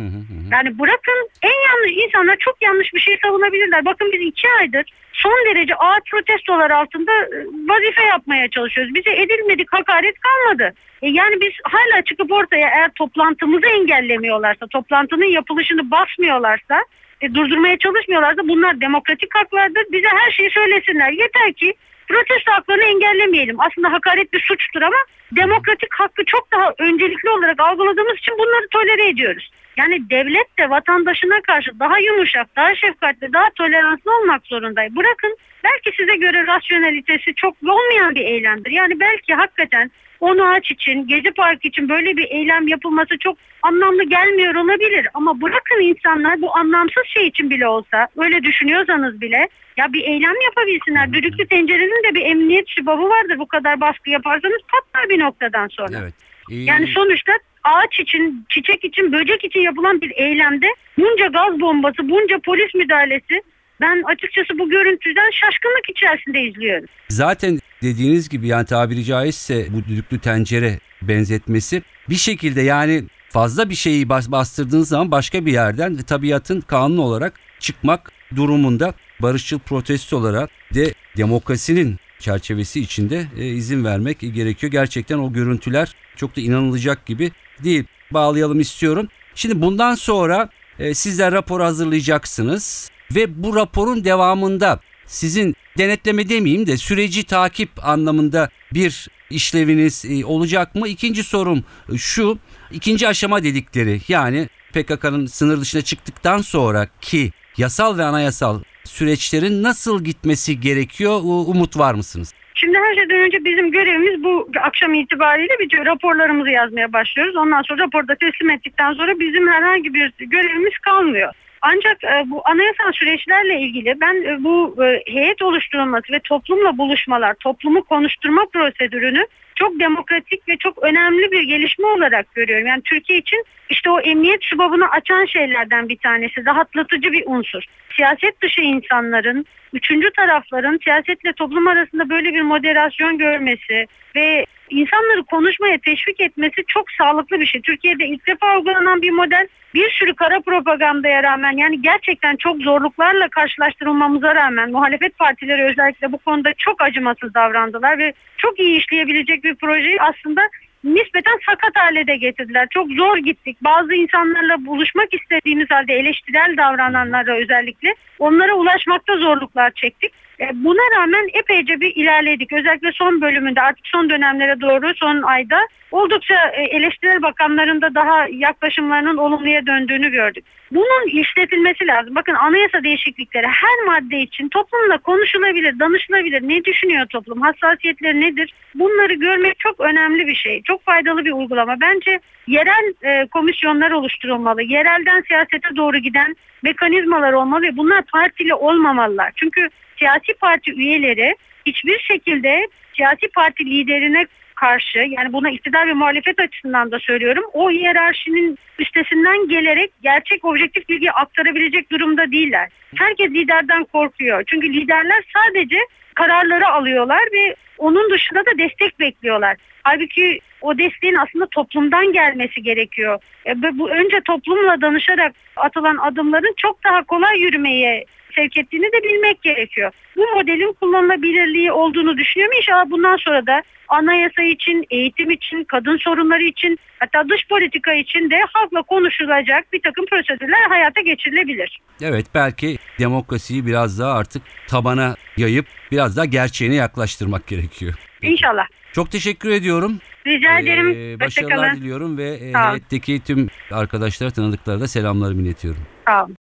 Yani 0.52 0.78
bırakın 0.78 1.28
en 1.42 1.68
yanlış 1.68 2.04
insanlar 2.06 2.36
çok 2.36 2.62
yanlış 2.62 2.94
bir 2.94 3.00
şey 3.00 3.18
savunabilirler. 3.22 3.84
Bakın 3.84 4.10
biz 4.12 4.20
iki 4.20 4.48
aydır 4.50 4.92
son 5.18 5.44
derece 5.46 5.74
ağır 5.74 6.00
protestolar 6.10 6.70
altında 6.70 7.12
e, 7.12 7.38
vazife 7.68 8.02
yapmaya 8.02 8.50
çalışıyoruz. 8.50 8.94
Bize 8.94 9.10
edilmedik 9.10 9.72
hakaret 9.72 10.14
kalmadı. 10.20 10.74
E 11.02 11.08
yani 11.08 11.40
biz 11.40 11.52
hala 11.64 12.02
çıkıp 12.02 12.32
ortaya 12.32 12.68
eğer 12.68 12.90
toplantımızı 12.94 13.66
engellemiyorlarsa, 13.66 14.66
toplantının 14.66 15.24
yapılışını 15.24 15.90
basmıyorlarsa 15.90 16.84
e, 17.20 17.34
durdurmaya 17.34 17.78
çalışmıyorlarsa 17.78 18.48
bunlar 18.48 18.80
demokratik 18.80 19.34
haklardır. 19.34 19.82
Bize 19.92 20.08
her 20.08 20.30
şeyi 20.30 20.50
söylesinler. 20.50 21.12
Yeter 21.12 21.52
ki 21.52 21.74
protesto 22.08 22.52
haklarını 22.52 22.84
engellemeyelim. 22.84 23.60
Aslında 23.60 23.92
hakaret 23.92 24.32
bir 24.32 24.40
suçtur 24.40 24.82
ama 24.82 24.96
demokratik 25.36 25.94
hakkı 25.94 26.24
çok 26.24 26.52
daha 26.52 26.74
öncelikli 26.78 27.30
olarak 27.30 27.60
algıladığımız 27.60 28.18
için 28.18 28.34
bunları 28.38 28.68
tolere 28.70 29.08
ediyoruz. 29.08 29.50
Yani 29.76 30.10
devlet 30.10 30.58
de 30.58 30.70
vatandaşına 30.70 31.40
karşı 31.40 31.80
daha 31.80 31.98
yumuşak, 31.98 32.56
daha 32.56 32.74
şefkatli, 32.74 33.32
daha 33.32 33.50
toleranslı 33.50 34.18
olmak 34.18 34.46
zorundayım. 34.46 34.96
Bırakın 34.96 35.36
belki 35.64 35.96
size 35.96 36.16
göre 36.16 36.46
rasyonalitesi 36.46 37.34
çok 37.34 37.56
olmayan 37.62 38.14
bir 38.14 38.24
eylemdir. 38.24 38.70
Yani 38.70 39.00
belki 39.00 39.34
hakikaten 39.34 39.90
onu 40.20 40.44
aç 40.44 40.70
için, 40.70 41.06
Gezi 41.06 41.30
Parkı 41.30 41.68
için 41.68 41.88
böyle 41.88 42.16
bir 42.16 42.30
eylem 42.30 42.68
yapılması 42.68 43.18
çok 43.18 43.38
anlamlı 43.62 44.04
gelmiyor 44.04 44.54
olabilir. 44.54 45.06
Ama 45.14 45.40
bırakın 45.40 45.80
insanlar 45.80 46.40
bu 46.42 46.56
anlamsız 46.56 47.06
şey 47.06 47.26
için 47.26 47.50
bile 47.50 47.68
olsa, 47.68 48.08
öyle 48.16 48.42
düşünüyorsanız 48.42 49.20
bile 49.20 49.48
ya 49.76 49.92
bir 49.92 50.02
eylem 50.02 50.34
yapabilsinler. 50.44 51.12
Düdüklü 51.12 51.46
tencerenin 51.46 52.04
de 52.04 52.14
bir 52.14 52.26
emniyet 52.26 52.68
şubabı 52.68 53.08
vardır. 53.08 53.38
Bu 53.38 53.46
kadar 53.46 53.80
baskı 53.80 54.10
yaparsanız 54.10 54.60
patlar 54.72 55.08
bir 55.08 55.18
noktadan 55.18 55.68
sonra. 55.68 55.98
Evet. 56.02 56.14
Ee, 56.50 56.54
Yani 56.54 56.86
sonuçta 56.86 57.32
ağaç 57.64 58.00
için, 58.00 58.46
çiçek 58.48 58.84
için, 58.84 59.12
böcek 59.12 59.44
için 59.44 59.60
yapılan 59.60 60.00
bir 60.00 60.10
eylemde 60.16 60.66
bunca 60.98 61.26
gaz 61.26 61.60
bombası, 61.60 62.08
bunca 62.08 62.38
polis 62.38 62.74
müdahalesi 62.74 63.42
ben 63.80 64.02
açıkçası 64.02 64.58
bu 64.58 64.70
görüntüden 64.70 65.30
şaşkınlık 65.30 65.90
içerisinde 65.90 66.40
izliyorum. 66.40 66.86
Zaten 67.08 67.58
dediğiniz 67.82 68.28
gibi 68.28 68.46
yani 68.46 68.66
tabiri 68.66 69.04
caizse 69.04 69.66
bu 69.70 69.84
düdüklü 69.84 70.18
tencere 70.18 70.78
benzetmesi 71.02 71.82
bir 72.08 72.14
şekilde 72.14 72.60
yani 72.62 73.04
fazla 73.28 73.70
bir 73.70 73.74
şeyi 73.74 74.08
bas, 74.08 74.30
bastırdığınız 74.30 74.88
zaman 74.88 75.10
başka 75.10 75.46
bir 75.46 75.52
yerden 75.52 75.96
tabiatın 75.96 76.60
kanun 76.60 76.98
olarak 76.98 77.34
çıkmak 77.60 78.12
durumunda 78.36 78.94
barışçıl 79.22 79.58
protesto 79.58 80.16
olarak 80.16 80.50
de 80.74 80.94
demokrasinin 81.16 81.96
çerçevesi 82.18 82.80
içinde 82.80 83.26
e, 83.38 83.46
izin 83.46 83.84
vermek 83.84 84.20
gerekiyor. 84.20 84.72
Gerçekten 84.72 85.18
o 85.18 85.32
görüntüler 85.32 85.94
çok 86.16 86.36
da 86.36 86.40
inanılacak 86.40 87.06
gibi 87.06 87.32
değil. 87.64 87.84
Bağlayalım 88.10 88.60
istiyorum. 88.60 89.08
Şimdi 89.34 89.62
bundan 89.62 89.94
sonra 89.94 90.48
e, 90.78 90.94
sizler 90.94 91.32
rapor 91.32 91.60
hazırlayacaksınız 91.60 92.90
ve 93.14 93.42
bu 93.42 93.56
raporun 93.56 94.04
devamında 94.04 94.80
sizin 95.06 95.54
denetleme 95.78 96.28
demeyeyim 96.28 96.66
de 96.66 96.76
süreci 96.76 97.24
takip 97.24 97.70
anlamında 97.82 98.48
bir 98.74 99.08
işleviniz 99.30 100.04
e, 100.04 100.24
olacak 100.24 100.74
mı? 100.74 100.88
İkinci 100.88 101.24
sorum 101.24 101.64
şu, 101.96 102.38
ikinci 102.70 103.08
aşama 103.08 103.42
dedikleri 103.42 104.00
yani 104.08 104.48
PKK'nın 104.72 105.26
sınır 105.26 105.60
dışına 105.60 105.82
çıktıktan 105.82 106.38
sonraki 106.38 107.30
yasal 107.56 107.98
ve 107.98 108.04
anayasal 108.04 108.60
süreçlerin 108.84 109.62
nasıl 109.62 110.04
gitmesi 110.04 110.60
gerekiyor? 110.60 111.20
Umut 111.24 111.78
var 111.78 111.94
mısınız? 111.94 112.32
Şimdi 112.54 112.78
her 112.78 112.94
şeyden 112.94 113.20
önce 113.20 113.44
bizim 113.44 113.70
görevimiz 113.70 114.24
bu 114.24 114.50
akşam 114.62 114.94
itibariyle 114.94 115.58
bir 115.58 115.86
raporlarımızı 115.86 116.50
yazmaya 116.50 116.92
başlıyoruz. 116.92 117.36
Ondan 117.36 117.62
sonra 117.62 117.82
raporda 117.82 118.14
teslim 118.14 118.50
ettikten 118.50 118.92
sonra 118.92 119.20
bizim 119.20 119.48
herhangi 119.48 119.94
bir 119.94 120.12
görevimiz 120.18 120.78
kalmıyor. 120.78 121.32
Ancak 121.62 122.04
e, 122.04 122.30
bu 122.30 122.42
anayasal 122.44 122.92
süreçlerle 122.92 123.60
ilgili 123.60 124.00
ben 124.00 124.24
e, 124.24 124.44
bu 124.44 124.84
e, 124.84 125.02
heyet 125.06 125.42
oluşturulması 125.42 126.12
ve 126.12 126.20
toplumla 126.20 126.78
buluşmalar, 126.78 127.34
toplumu 127.34 127.84
konuşturma 127.84 128.46
prosedürünü 128.52 129.26
çok 129.58 129.80
demokratik 129.80 130.48
ve 130.48 130.56
çok 130.56 130.82
önemli 130.82 131.32
bir 131.32 131.42
gelişme 131.42 131.86
olarak 131.86 132.34
görüyorum. 132.34 132.66
Yani 132.66 132.82
Türkiye 132.82 133.18
için 133.18 133.44
işte 133.70 133.90
o 133.90 134.00
emniyet 134.00 134.42
şubabını 134.42 134.90
açan 134.90 135.24
şeylerden 135.24 135.88
bir 135.88 135.98
tanesi, 135.98 136.46
rahatlatıcı 136.46 137.12
bir 137.12 137.22
unsur. 137.26 137.62
Siyaset 137.96 138.42
dışı 138.42 138.60
insanların, 138.60 139.46
üçüncü 139.72 140.10
tarafların 140.10 140.78
siyasetle 140.84 141.32
toplum 141.32 141.66
arasında 141.66 142.08
böyle 142.08 142.34
bir 142.34 142.42
moderasyon 142.42 143.18
görmesi 143.18 143.86
ve 144.16 144.46
insanları 144.70 145.24
konuşmaya 145.24 145.78
teşvik 145.78 146.20
etmesi 146.20 146.64
çok 146.66 146.90
sağlıklı 146.90 147.40
bir 147.40 147.46
şey. 147.46 147.60
Türkiye'de 147.60 148.06
ilk 148.06 148.26
defa 148.26 148.56
uygulanan 148.56 149.02
bir 149.02 149.10
model 149.10 149.48
bir 149.74 149.90
sürü 149.90 150.14
kara 150.14 150.40
propagandaya 150.40 151.22
rağmen 151.22 151.56
yani 151.56 151.82
gerçekten 151.82 152.36
çok 152.36 152.60
zorluklarla 152.60 153.28
karşılaştırılmamıza 153.28 154.34
rağmen 154.34 154.70
muhalefet 154.70 155.18
partileri 155.18 155.64
özellikle 155.64 156.12
bu 156.12 156.18
konuda 156.18 156.54
çok 156.58 156.82
acımasız 156.82 157.34
davrandılar 157.34 157.98
ve 157.98 158.12
çok 158.36 158.58
iyi 158.58 158.78
işleyebilecek 158.78 159.42
bir 159.48 159.54
projeyi 159.54 160.02
aslında 160.02 160.42
nispeten 160.84 161.38
sakat 161.46 161.76
hale 161.76 162.06
de 162.06 162.16
getirdiler. 162.16 162.68
Çok 162.70 162.90
zor 162.90 163.16
gittik. 163.18 163.56
Bazı 163.62 163.94
insanlarla 163.94 164.66
buluşmak 164.66 165.14
istediğimiz 165.14 165.70
halde 165.70 165.94
eleştirel 165.94 166.56
davrananlara 166.56 167.36
özellikle 167.36 167.94
onlara 168.18 168.54
ulaşmakta 168.54 169.16
zorluklar 169.16 169.70
çektik. 169.70 170.12
E, 170.40 170.64
Buna 170.64 171.00
rağmen 171.00 171.28
epeyce 171.32 171.80
bir 171.80 171.96
ilerledik. 171.96 172.52
Özellikle 172.52 172.92
son 172.92 173.20
bölümünde 173.20 173.60
artık 173.60 173.86
son 173.86 174.10
dönemlere 174.10 174.60
doğru 174.60 174.94
son 174.94 175.22
ayda 175.22 175.58
oldukça 175.90 176.34
e, 176.34 176.62
eleştirel 176.62 177.22
bakanların 177.22 177.82
da 177.82 177.94
daha 177.94 178.26
yaklaşımlarının 178.28 179.16
olumluya 179.16 179.66
döndüğünü 179.66 180.10
gördük. 180.10 180.44
Bunun 180.72 181.06
işletilmesi 181.06 181.86
lazım. 181.86 182.14
Bakın 182.14 182.34
anayasa 182.34 182.82
değişiklikleri 182.82 183.46
her 183.46 183.86
madde 183.86 184.20
için 184.20 184.48
toplumla 184.48 184.98
konuşulabilir, 184.98 185.78
danışılabilir. 185.78 186.48
Ne 186.48 186.64
düşünüyor 186.64 187.06
toplum? 187.06 187.40
Hassasiyetleri 187.40 188.20
nedir? 188.20 188.54
Bunları 188.74 189.14
görmek 189.14 189.58
çok 189.58 189.80
önemli 189.80 190.26
bir 190.26 190.34
şey. 190.34 190.62
Çok 190.62 190.84
faydalı 190.84 191.24
bir 191.24 191.32
uygulama. 191.32 191.80
Bence 191.80 192.20
yerel 192.46 192.94
e, 193.02 193.26
komisyonlar 193.26 193.90
oluşturulmalı. 193.90 194.62
Yerelden 194.62 195.22
siyasete 195.28 195.76
doğru 195.76 195.98
giden 195.98 196.36
mekanizmalar 196.62 197.32
olmalı 197.32 197.62
ve 197.62 197.76
bunlar 197.76 198.02
partili 198.02 198.54
olmamalılar. 198.54 199.32
Çünkü 199.36 199.68
siyasi 199.98 200.34
parti 200.40 200.72
üyeleri 200.72 201.36
hiçbir 201.66 201.98
şekilde 201.98 202.68
siyasi 202.96 203.28
parti 203.34 203.66
liderine 203.66 204.26
karşı 204.54 204.98
yani 204.98 205.32
buna 205.32 205.50
iktidar 205.50 205.86
ve 205.86 205.92
muhalefet 205.92 206.40
açısından 206.40 206.92
da 206.92 206.98
söylüyorum 206.98 207.44
o 207.52 207.70
hiyerarşinin 207.70 208.58
üstesinden 208.78 209.48
gelerek 209.48 209.90
gerçek 210.02 210.44
objektif 210.44 210.88
bilgi 210.88 211.12
aktarabilecek 211.12 211.90
durumda 211.92 212.32
değiller. 212.32 212.68
Herkes 212.96 213.30
liderden 213.30 213.84
korkuyor. 213.84 214.42
Çünkü 214.46 214.72
liderler 214.72 215.24
sadece 215.34 215.78
kararları 216.14 216.68
alıyorlar 216.68 217.22
ve 217.32 217.54
onun 217.78 218.10
dışında 218.10 218.40
da 218.40 218.58
destek 218.58 219.00
bekliyorlar. 219.00 219.56
Halbuki 219.82 220.40
o 220.60 220.78
desteğin 220.78 221.14
aslında 221.14 221.46
toplumdan 221.46 222.12
gelmesi 222.12 222.62
gerekiyor. 222.62 223.18
E, 223.46 223.78
bu 223.78 223.90
önce 223.90 224.20
toplumla 224.20 224.80
danışarak 224.80 225.34
atılan 225.56 225.96
adımların 225.96 226.54
çok 226.56 226.84
daha 226.84 227.02
kolay 227.02 227.40
yürümeye 227.40 228.04
sevk 228.38 228.56
ettiğini 228.56 228.92
de 228.92 229.02
bilmek 229.02 229.42
gerekiyor. 229.42 229.92
Bu 230.16 230.26
modelin 230.34 230.72
kullanılabilirliği 230.80 231.72
olduğunu 231.72 232.16
düşünüyorum. 232.16 232.56
İnşallah 232.56 232.90
bundan 232.90 233.16
sonra 233.16 233.46
da 233.46 233.62
anayasa 233.88 234.42
için, 234.42 234.84
eğitim 234.90 235.30
için, 235.30 235.64
kadın 235.64 235.96
sorunları 235.96 236.42
için 236.42 236.78
hatta 236.98 237.28
dış 237.28 237.48
politika 237.48 237.94
için 237.94 238.30
de 238.30 238.36
halkla 238.52 238.82
konuşulacak 238.82 239.72
bir 239.72 239.82
takım 239.82 240.06
prosedürler 240.06 240.68
hayata 240.68 241.00
geçirilebilir. 241.00 241.78
Evet 242.02 242.26
belki 242.34 242.76
demokrasiyi 242.98 243.66
biraz 243.66 243.98
daha 244.00 244.12
artık 244.12 244.42
tabana 244.68 245.14
yayıp 245.36 245.66
biraz 245.90 246.16
daha 246.16 246.24
gerçeğine 246.24 246.74
yaklaştırmak 246.74 247.46
gerekiyor. 247.46 247.94
İnşallah. 248.22 248.66
Çok 248.92 249.10
teşekkür 249.10 249.50
ediyorum. 249.50 249.98
Rica 250.26 250.58
ederim. 250.58 250.88
Ee, 250.88 251.20
başarılar 251.20 251.76
diliyorum 251.76 252.18
ve 252.18 252.40
heyetteki 252.40 253.24
tüm 253.24 253.48
arkadaşlara, 253.72 254.30
tanıdıklara 254.30 254.80
da 254.80 254.88
selamlarımı 254.88 255.42
iletiyorum. 255.42 255.82
Sağ 256.06 256.24
olun. 256.24 256.36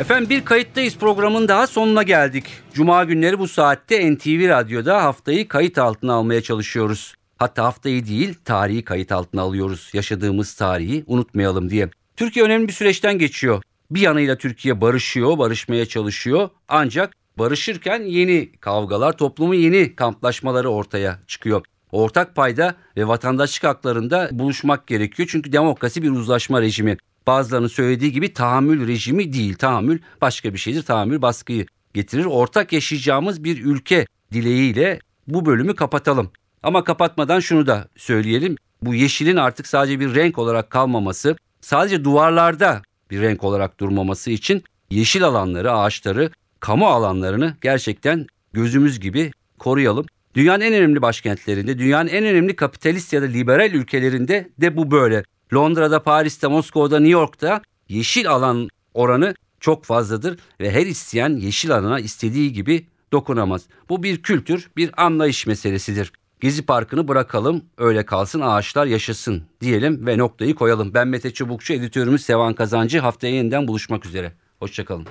Efendim 0.00 0.30
bir 0.30 0.44
kayıttayız 0.44 0.96
programın 0.96 1.48
daha 1.48 1.66
sonuna 1.66 2.02
geldik. 2.02 2.44
Cuma 2.74 3.04
günleri 3.04 3.38
bu 3.38 3.48
saatte 3.48 4.14
NTV 4.14 4.48
Radyo'da 4.48 5.04
haftayı 5.04 5.48
kayıt 5.48 5.78
altına 5.78 6.12
almaya 6.12 6.42
çalışıyoruz. 6.42 7.14
Hatta 7.36 7.64
haftayı 7.64 8.06
değil 8.06 8.34
tarihi 8.44 8.84
kayıt 8.84 9.12
altına 9.12 9.42
alıyoruz. 9.42 9.90
Yaşadığımız 9.92 10.54
tarihi 10.54 11.04
unutmayalım 11.06 11.70
diye. 11.70 11.90
Türkiye 12.16 12.44
önemli 12.44 12.68
bir 12.68 12.72
süreçten 12.72 13.18
geçiyor. 13.18 13.62
Bir 13.90 14.00
yanıyla 14.00 14.38
Türkiye 14.38 14.80
barışıyor, 14.80 15.38
barışmaya 15.38 15.86
çalışıyor. 15.86 16.48
Ancak 16.68 17.12
barışırken 17.38 18.02
yeni 18.02 18.52
kavgalar, 18.52 19.12
toplumun 19.12 19.54
yeni 19.54 19.96
kamplaşmaları 19.96 20.68
ortaya 20.68 21.18
çıkıyor. 21.26 21.62
Ortak 21.92 22.36
payda 22.36 22.74
ve 22.96 23.08
vatandaşlık 23.08 23.64
haklarında 23.64 24.28
buluşmak 24.32 24.86
gerekiyor. 24.86 25.28
Çünkü 25.32 25.52
demokrasi 25.52 26.02
bir 26.02 26.10
uzlaşma 26.10 26.60
rejimi. 26.60 26.96
Bazılarının 27.30 27.68
söylediği 27.68 28.12
gibi 28.12 28.32
tahammül 28.32 28.88
rejimi 28.88 29.32
değil. 29.32 29.54
Tahammül 29.54 29.98
başka 30.20 30.52
bir 30.52 30.58
şeydir. 30.58 30.82
Tahammül 30.82 31.22
baskıyı 31.22 31.66
getirir. 31.94 32.24
Ortak 32.24 32.72
yaşayacağımız 32.72 33.44
bir 33.44 33.64
ülke 33.64 34.06
dileğiyle 34.32 34.98
bu 35.28 35.46
bölümü 35.46 35.74
kapatalım. 35.74 36.30
Ama 36.62 36.84
kapatmadan 36.84 37.40
şunu 37.40 37.66
da 37.66 37.88
söyleyelim. 37.96 38.56
Bu 38.82 38.94
yeşilin 38.94 39.36
artık 39.36 39.66
sadece 39.66 40.00
bir 40.00 40.14
renk 40.14 40.38
olarak 40.38 40.70
kalmaması, 40.70 41.36
sadece 41.60 42.04
duvarlarda 42.04 42.82
bir 43.10 43.20
renk 43.20 43.44
olarak 43.44 43.80
durmaması 43.80 44.30
için 44.30 44.64
yeşil 44.90 45.24
alanları, 45.24 45.72
ağaçları, 45.72 46.30
kamu 46.60 46.86
alanlarını 46.86 47.56
gerçekten 47.60 48.26
gözümüz 48.52 49.00
gibi 49.00 49.30
koruyalım. 49.58 50.06
Dünyanın 50.34 50.64
en 50.64 50.74
önemli 50.74 51.02
başkentlerinde, 51.02 51.78
dünyanın 51.78 52.08
en 52.08 52.24
önemli 52.24 52.56
kapitalist 52.56 53.12
ya 53.12 53.22
da 53.22 53.26
liberal 53.26 53.70
ülkelerinde 53.70 54.48
de 54.60 54.76
bu 54.76 54.90
böyle. 54.90 55.22
Londra'da, 55.54 56.02
Paris'te, 56.02 56.46
Moskova'da, 56.46 57.00
New 57.00 57.12
York'ta 57.12 57.62
yeşil 57.88 58.30
alan 58.30 58.68
oranı 58.94 59.34
çok 59.60 59.84
fazladır 59.84 60.38
ve 60.60 60.70
her 60.70 60.86
isteyen 60.86 61.36
yeşil 61.36 61.74
alana 61.74 62.00
istediği 62.00 62.52
gibi 62.52 62.86
dokunamaz. 63.12 63.62
Bu 63.88 64.02
bir 64.02 64.22
kültür, 64.22 64.70
bir 64.76 65.04
anlayış 65.04 65.46
meselesidir. 65.46 66.12
Gezi 66.40 66.66
Parkı'nı 66.66 67.08
bırakalım, 67.08 67.64
öyle 67.78 68.06
kalsın 68.06 68.40
ağaçlar 68.40 68.86
yaşasın 68.86 69.42
diyelim 69.60 70.06
ve 70.06 70.18
noktayı 70.18 70.54
koyalım. 70.54 70.94
Ben 70.94 71.08
Mete 71.08 71.30
Çubukçu, 71.30 71.72
editörümüz 71.72 72.24
Sevan 72.24 72.54
Kazancı. 72.54 72.98
Haftaya 73.00 73.34
yeniden 73.34 73.68
buluşmak 73.68 74.06
üzere. 74.06 74.32
Hoşçakalın. 74.58 75.06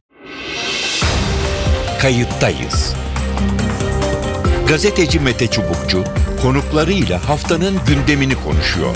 Kayıttayız. 2.02 2.96
Gazeteci 4.68 5.20
Mete 5.20 5.48
Çubukçu 5.48 6.04
konuklarıyla 6.42 7.30
haftanın 7.30 7.78
gündemini 7.88 8.36
konuşuyor. 8.36 8.96